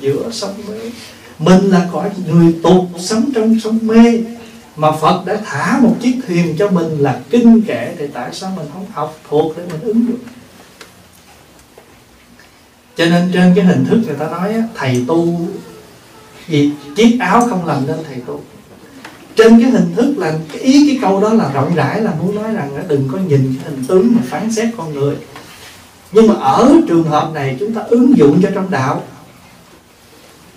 [0.00, 0.90] giữa sông mê.
[1.38, 4.22] Mình là cõi người tục sống trong sông mê
[4.76, 8.52] mà Phật đã thả một chiếc thuyền cho mình là kinh kệ thì tại sao
[8.56, 10.18] mình không học thuộc để mình ứng dụng?
[12.96, 15.40] Cho nên trên cái hình thức người ta nói thầy tu
[16.48, 18.40] gì chiếc áo không làm nên thầy tu.
[19.36, 22.34] Trên cái hình thức là cái ý, cái câu đó là rộng rãi, là muốn
[22.34, 25.16] nói rằng đừng có nhìn cái hình tướng mà phán xét con người.
[26.12, 29.02] Nhưng mà ở trường hợp này chúng ta ứng dụng cho trong đạo.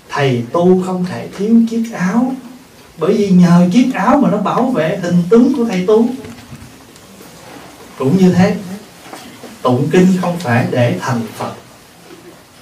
[0.09, 2.35] Thầy tu không thể thiếu chiếc áo
[2.97, 6.07] bởi vì nhờ chiếc áo mà nó bảo vệ hình tướng của thầy tu
[7.97, 8.57] cũng như thế,
[9.61, 11.53] tụng kinh không phải để thành phật,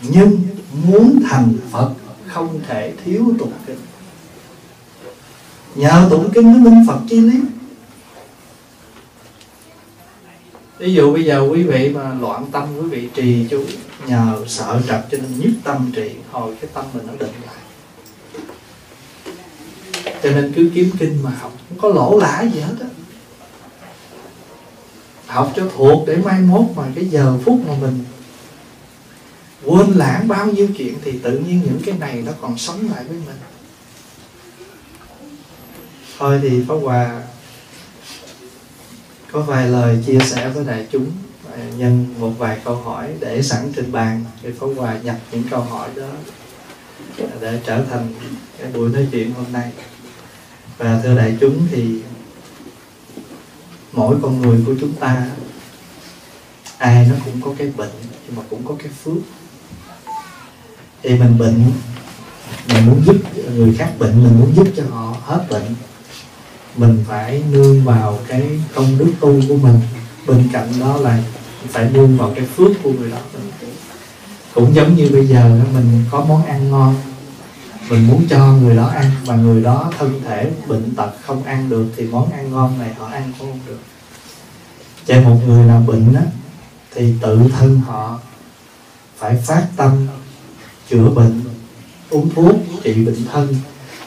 [0.02, 0.42] nhưng
[0.84, 1.92] muốn thành phật
[2.28, 3.78] không thể thiếu tụng kinh.
[5.76, 7.42] Nhờ tụng kinh mới minh phật chi lý.
[10.78, 13.66] Ví dụ bây giờ quý vị mà loạn tâm, quý vị trì chú,
[14.08, 17.61] nhờ sợ trật cho nên nhất tâm trì, hồi cái tâm mình nó định lại
[20.24, 21.54] cho nên cứ kiếm kinh mà học.
[21.70, 22.88] Không có lỗ lã gì hết á.
[25.28, 28.04] Học cho thuộc để mai mốt mà cái giờ phút mà mình
[29.66, 33.04] quên lãng bao nhiêu chuyện thì tự nhiên những cái này nó còn sống lại
[33.04, 33.38] với mình.
[36.18, 37.22] Thôi thì Pháp Hòa,
[39.32, 41.12] có vài lời chia sẻ với đại chúng
[41.54, 45.44] à, nhân một vài câu hỏi để sẵn trên bàn thì Pháp Hòa nhập những
[45.50, 46.10] câu hỏi đó
[47.42, 48.14] để trở thành
[48.58, 49.72] cái buổi nói chuyện hôm nay
[50.82, 52.02] và thưa đại chúng thì
[53.94, 55.26] mỗi con người của chúng ta,
[56.78, 57.92] ai nó cũng có cái bệnh,
[58.28, 59.18] nhưng mà cũng có cái phước.
[61.04, 61.72] Thì mình bệnh,
[62.74, 63.16] mình muốn giúp
[63.56, 65.76] người khác bệnh, mình muốn giúp cho họ hết bệnh,
[66.76, 69.80] mình phải nương vào cái công đức tu của mình.
[70.28, 71.24] Bên cạnh đó là
[71.70, 73.18] phải nương vào cái phước của người đó.
[74.54, 76.96] Cũng giống như bây giờ mình có món ăn ngon
[77.92, 81.70] mình muốn cho người đó ăn mà người đó thân thể bệnh tật không ăn
[81.70, 83.80] được thì món ăn ngon này họ ăn cũng không được.
[85.06, 86.22] Cho một người nào bệnh á,
[86.94, 88.20] thì tự thân họ
[89.18, 90.08] phải phát tâm
[90.90, 91.42] chữa bệnh,
[92.10, 93.56] uống thuốc trị bệnh thân.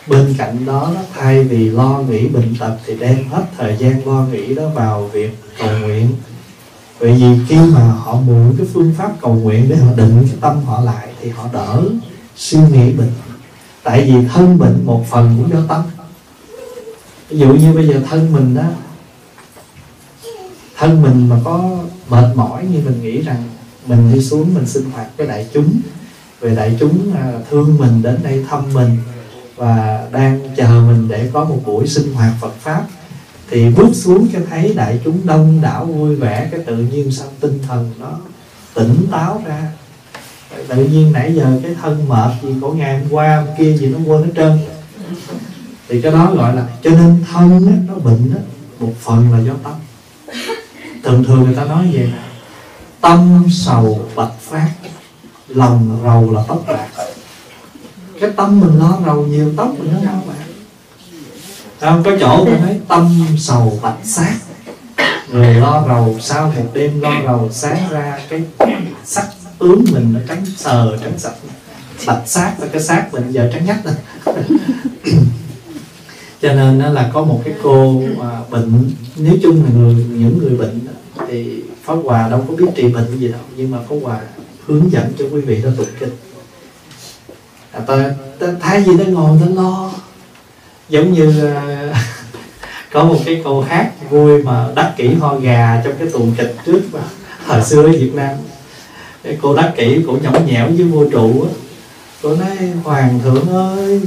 [0.06, 4.26] Bên cạnh đó thay vì lo nghĩ bệnh tật thì đem hết thời gian lo
[4.32, 6.08] nghĩ đó vào việc cầu nguyện.
[7.00, 10.36] Bởi vì khi mà họ mượn cái phương pháp cầu nguyện để họ định cái
[10.40, 11.82] tâm họ lại thì họ đỡ
[12.36, 13.10] suy nghĩ bệnh
[13.84, 15.82] tại vì thân bệnh một phần cũng do tâm.
[17.28, 18.64] Ví dụ như bây giờ thân mình đó
[20.76, 21.78] thân mình mà có
[22.08, 23.42] mệt mỏi như mình nghĩ rằng
[23.86, 25.80] mình đi xuống mình sinh hoạt với đại chúng
[26.40, 28.98] về đại chúng à, thương mình, đến đây thăm mình
[29.56, 32.86] và đang chờ mình để có một buổi sinh hoạt Phật pháp,
[33.50, 37.26] thì bước xuống cho thấy đại chúng đông đảo vui vẻ, cái tự nhiên sao
[37.40, 38.18] tinh thần nó
[38.74, 39.72] tỉnh táo ra
[40.68, 43.86] tự nhiên nãy giờ cái thân mệt gì của ngày hôm qua hôm kia gì
[43.86, 44.58] nó quên hết trơn.
[45.88, 48.40] Thì cái đó gọi là cho nên thân á, nó bệnh đó
[48.78, 49.72] một phần là do tâm.
[51.04, 52.12] Thường thường người ta nói về
[53.00, 54.70] tâm sầu bạch phát
[55.48, 56.88] lòng rầu là tóc bạc.
[58.20, 60.44] Cái tâm mình lo rầu nhiều tóc mình nó đau bạc.
[61.80, 62.02] Không?
[62.02, 64.34] Có chỗ mình thấy tâm sầu bạch sát
[65.32, 68.42] người lo rầu sao thì đêm lo rầu sáng ra cái
[69.04, 69.26] sắc
[69.64, 71.34] tướng mình nó trắng sờ trắng sạch
[72.06, 73.94] bạch sát và cái xác mình giờ trắng nhách rồi.
[76.42, 80.38] Cho nên nó là có một cái cô à, bệnh nếu chung là người những
[80.38, 80.80] người bệnh
[81.28, 84.20] thì pháp hòa đâu có biết trị bệnh gì đâu nhưng mà pháp hòa
[84.66, 86.10] hướng dẫn cho quý vị đó tụng kinh.
[87.72, 89.90] À, ta, ta thay vì nó ngồi nó lo.
[90.88, 91.94] Giống như à,
[92.92, 96.56] có một cái câu hát vui mà đắc kỹ ho gà trong cái tuồng kịch
[96.66, 97.00] trước mà
[97.46, 98.34] hồi xưa ở Việt Nam
[99.42, 101.48] cô đắc kỷ, cô nhõng nhẽo với vô trụ á.
[102.22, 104.00] Cô nói, hoàng thượng ơi,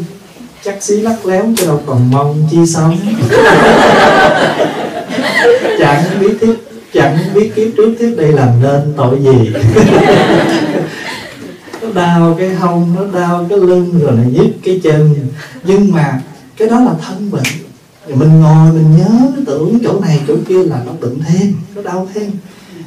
[0.64, 2.98] chắc xí lắc léo cho đâu còn mong chi sống.
[5.80, 6.56] Chẳng biết tiếp
[6.94, 9.52] chẳng biết kiếp trước tiếp đây làm nên tội gì.
[11.82, 15.16] Nó đau cái hông, nó đau cái lưng, rồi nó nhức cái chân.
[15.64, 16.22] Nhưng mà
[16.58, 17.44] cái đó là thân bệnh.
[18.08, 21.82] Thì mình ngồi, mình nhớ tưởng chỗ này, chỗ kia là nó bệnh thêm, nó
[21.82, 22.32] đau thêm.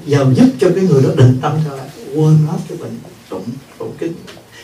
[0.07, 3.45] Giờ giúp cho cái người đó định tâm trở lại quên hết cái bệnh tụng
[3.79, 4.13] tụng kinh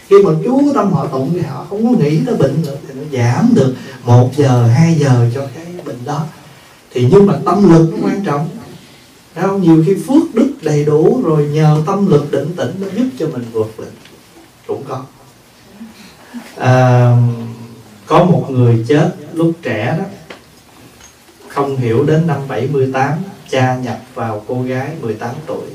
[0.09, 2.95] khi mà chú tâm họ tụng thì họ không có nghĩ tới bệnh nữa thì
[2.95, 3.75] nó giảm được
[4.05, 6.25] một giờ hai giờ cho cái bệnh đó.
[6.93, 8.49] Thì nhưng mà tâm lực nó quan trọng.
[9.35, 13.07] Đâu, nhiều khi phước đức đầy đủ rồi nhờ tâm lực định tĩnh nó giúp
[13.19, 13.91] cho mình vượt lên
[14.67, 15.03] cũng có
[16.57, 17.13] à,
[18.07, 20.05] có một người chết lúc trẻ đó.
[21.49, 23.13] Không hiểu đến năm 78
[23.51, 25.67] cha nhập vào cô gái 18 tuổi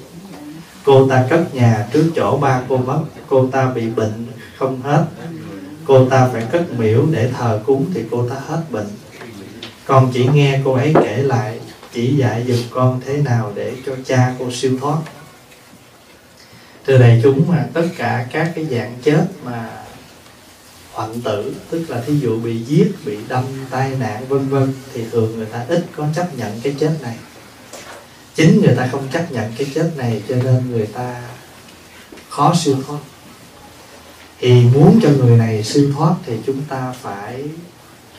[0.85, 2.99] cô ta cất nhà trước chỗ ba cô mất.
[3.27, 4.27] Cô ta bị bệnh
[4.57, 5.05] không hết.
[5.85, 8.87] Cô ta phải cất miễu để thờ cúng thì cô ta hết bệnh.
[9.85, 11.59] Con chỉ nghe cô ấy kể lại,
[11.93, 14.97] chỉ dạy giùm con thế nào để cho cha cô siêu thoát.
[16.87, 19.69] Thưa đại chúng mà tất cả các cái dạng chết mà
[20.91, 25.05] hoạn tử, tức là thí dụ bị giết, bị đâm, tai nạn, vân vân, thì
[25.11, 27.15] thường người ta ít có chấp nhận cái chết này
[28.35, 31.21] chính người ta không chấp nhận cái chết này, cho nên người ta
[32.29, 32.99] khó siêu thoát.
[34.39, 37.43] Thì muốn cho người này siêu thoát thì chúng ta phải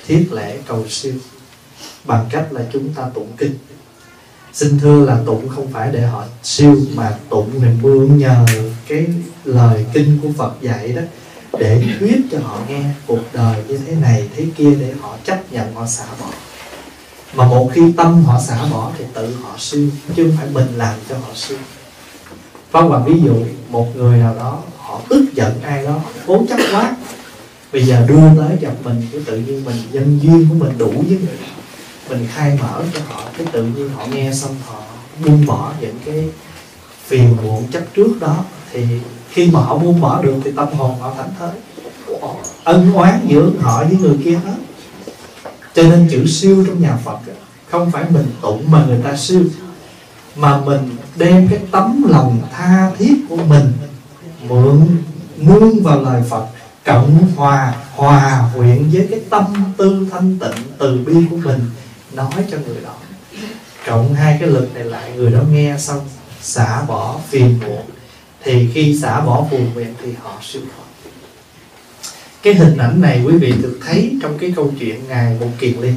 [0.06, 1.14] thiết lễ cầu siêu.
[2.05, 3.59] Bằng cách là chúng ta tụng kinh.
[4.52, 8.47] Xin thưa là tụng không phải để họ siêu, mà tụng thì mượn nhờ
[8.89, 9.06] cái
[9.44, 11.02] lời kinh của Phật dạy đó,
[11.59, 15.52] để thuyết cho họ nghe cuộc đời như thế này, thế kia, để họ chấp
[15.52, 16.30] nhận, họ xả bỏ
[17.34, 20.76] mà một khi tâm họ xả bỏ thì tự họ siêu chứ không phải mình
[20.76, 21.59] làm cho họ siêu
[22.70, 23.34] Pháp Hoàng ví dụ,
[23.68, 26.96] một người nào đó, họ tức giận ai đó, cố chấp quá,
[27.72, 30.90] bây giờ đưa tới gặp mình, cái tự nhiên mình, nhân duyên của mình đủ
[30.90, 31.48] với người đó.
[32.10, 34.82] Mình khai mở cho họ, cái tự nhiên họ nghe xong họ
[35.24, 36.28] buông bỏ những cái
[37.06, 38.86] phiền muộn chấp trước đó, thì
[39.30, 41.50] khi mà họ buông bỏ được thì tâm hồn họ thảnh thơi.
[42.64, 44.56] Ân oán giữa họ với người kia hết
[45.74, 47.19] cho nên chữ siêu trong nhà Phật
[47.70, 49.43] không phải mình tụng mà người ta siêu,
[50.36, 53.73] mà mình đem cái tấm lòng tha thiết của mình
[54.49, 54.97] mượn
[55.36, 56.47] nương vào lời Phật,
[56.85, 59.44] cộng hòa hòa quyện với cái tâm
[59.77, 61.61] tư thanh tịnh từ bi của mình,
[62.12, 62.94] nói cho người đó.
[63.86, 66.01] Cộng hai cái lực này lại người đó nghe xong,
[66.43, 67.82] xả bỏ phiền muộn,
[68.44, 70.91] thì khi xả bỏ buồn muộn thì họ siêu thoát
[72.43, 75.81] cái hình ảnh này quý vị được thấy trong cái câu chuyện ngài một kiền
[75.81, 75.94] liên.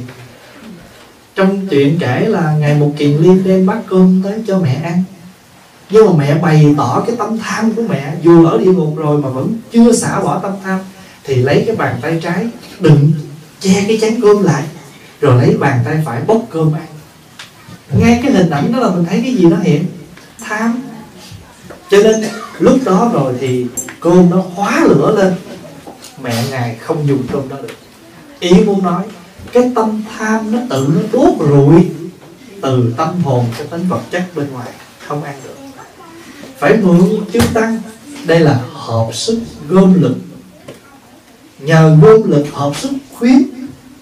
[1.34, 5.04] Trong chuyện kể là ngài một kiền liên đem bát cơm tới cho mẹ ăn.
[5.90, 9.18] Nhưng mà mẹ bày tỏ cái tâm tham của mẹ, dù ở địa ngục rồi
[9.18, 10.80] mà vẫn chưa xả bỏ tâm tham,
[11.24, 12.48] thì lấy cái bàn tay trái,
[12.80, 13.12] đừng
[13.60, 14.62] che cái chén cơm lại,
[15.20, 16.86] rồi lấy bàn tay phải bốc cơm ăn.
[17.98, 19.84] Ngay cái hình ảnh đó là mình thấy cái gì nó hiện?
[20.40, 20.82] Tham.
[21.90, 22.24] Cho nên
[22.58, 23.66] lúc đó rồi thì
[24.00, 25.34] cơm nó hóa lửa lên
[26.22, 27.74] mẹ ngài không dùng cơm đó được.
[28.40, 29.04] Ý muốn nói,
[29.52, 31.90] cái tâm tham nó tự nó tuốt rụi
[32.62, 34.68] từ tâm hồn cho đến vật chất bên ngoài,
[35.06, 35.56] không ăn được.
[36.58, 37.78] Phải mượn chư tăng
[38.26, 40.16] đây là hợp sức gom lực.
[41.58, 43.42] Nhờ gom lực hợp sức khuyến,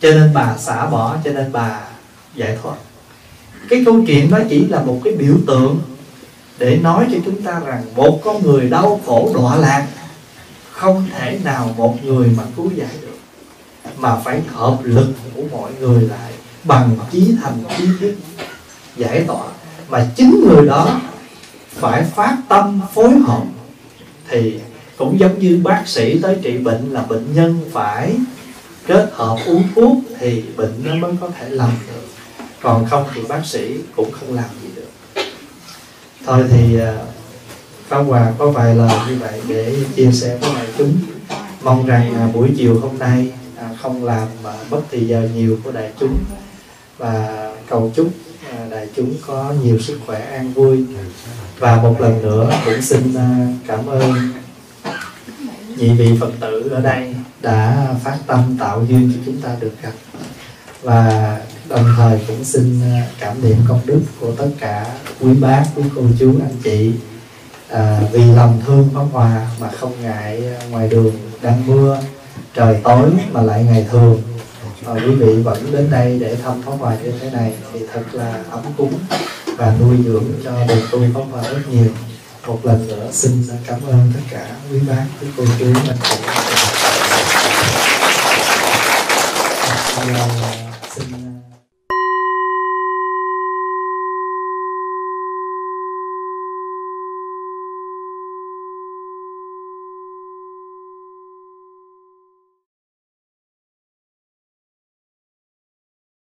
[0.01, 1.81] cho nên bà xả bỏ, cho nên bà
[2.35, 2.75] giải thoát.
[3.69, 5.79] Cái câu chuyện đó chỉ là một cái biểu tượng
[6.59, 9.87] để nói cho chúng ta rằng một con người đau khổ đọa lạc
[10.75, 13.19] không thể nào một người mà cứu giải được,
[13.99, 16.33] mà phải hợp lực của mọi người lại
[16.65, 18.15] bằng chí thành chí thức
[18.97, 19.43] giải tỏa.
[19.89, 21.01] Mà chính người đó
[21.71, 23.43] phải phát tâm phối hợp,
[24.29, 24.61] thì
[24.97, 28.17] cũng giống như bác sĩ tới trị bệnh là bệnh nhân phải
[28.87, 32.09] kết hợp uống thuốc thì bệnh nó mới có thể lành được.
[32.63, 35.23] Còn không thì bác sĩ cũng không làm gì được.
[36.27, 36.99] Thôi thì à,
[37.95, 40.97] Pháp Hòa có vài lời như vậy để chia sẻ với đại chúng.
[41.63, 45.59] Mong rằng à, buổi chiều hôm nay à, không làm mà bất thì giờ nhiều
[45.65, 46.15] của đại chúng.
[46.99, 48.09] Và cầu chúc
[48.51, 50.85] à, đại chúng có nhiều sức khỏe an vui.
[51.59, 54.13] Và một lần nữa cũng xin à, cảm ơn
[55.77, 59.73] nhị vị phật tử ở đây đã phát tâm tạo duyên cho chúng ta được
[59.83, 59.93] gặp.
[60.83, 61.39] Và
[61.69, 64.87] đồng thời cũng xin à, cảm niệm công đức của tất cả
[65.21, 66.93] quý bác quý cô chú anh chị
[67.75, 71.99] à, vì lòng thương pháp hòa mà không ngại à, ngoài đường đang mưa
[72.55, 74.23] trời tối mà lại ngày thường.
[74.87, 78.03] Mà quý vị vẫn đến đây để thăm pháp hòa như thế này thì thật
[78.13, 78.93] là ấm cúng
[79.57, 81.91] và nuôi dưỡng cho đời tu pháp hòa rất nhiều.
[82.47, 85.97] Một lần nữa xin cảm ơn tất cả quý bác quý cô chú mình
[90.07, 90.64] cũng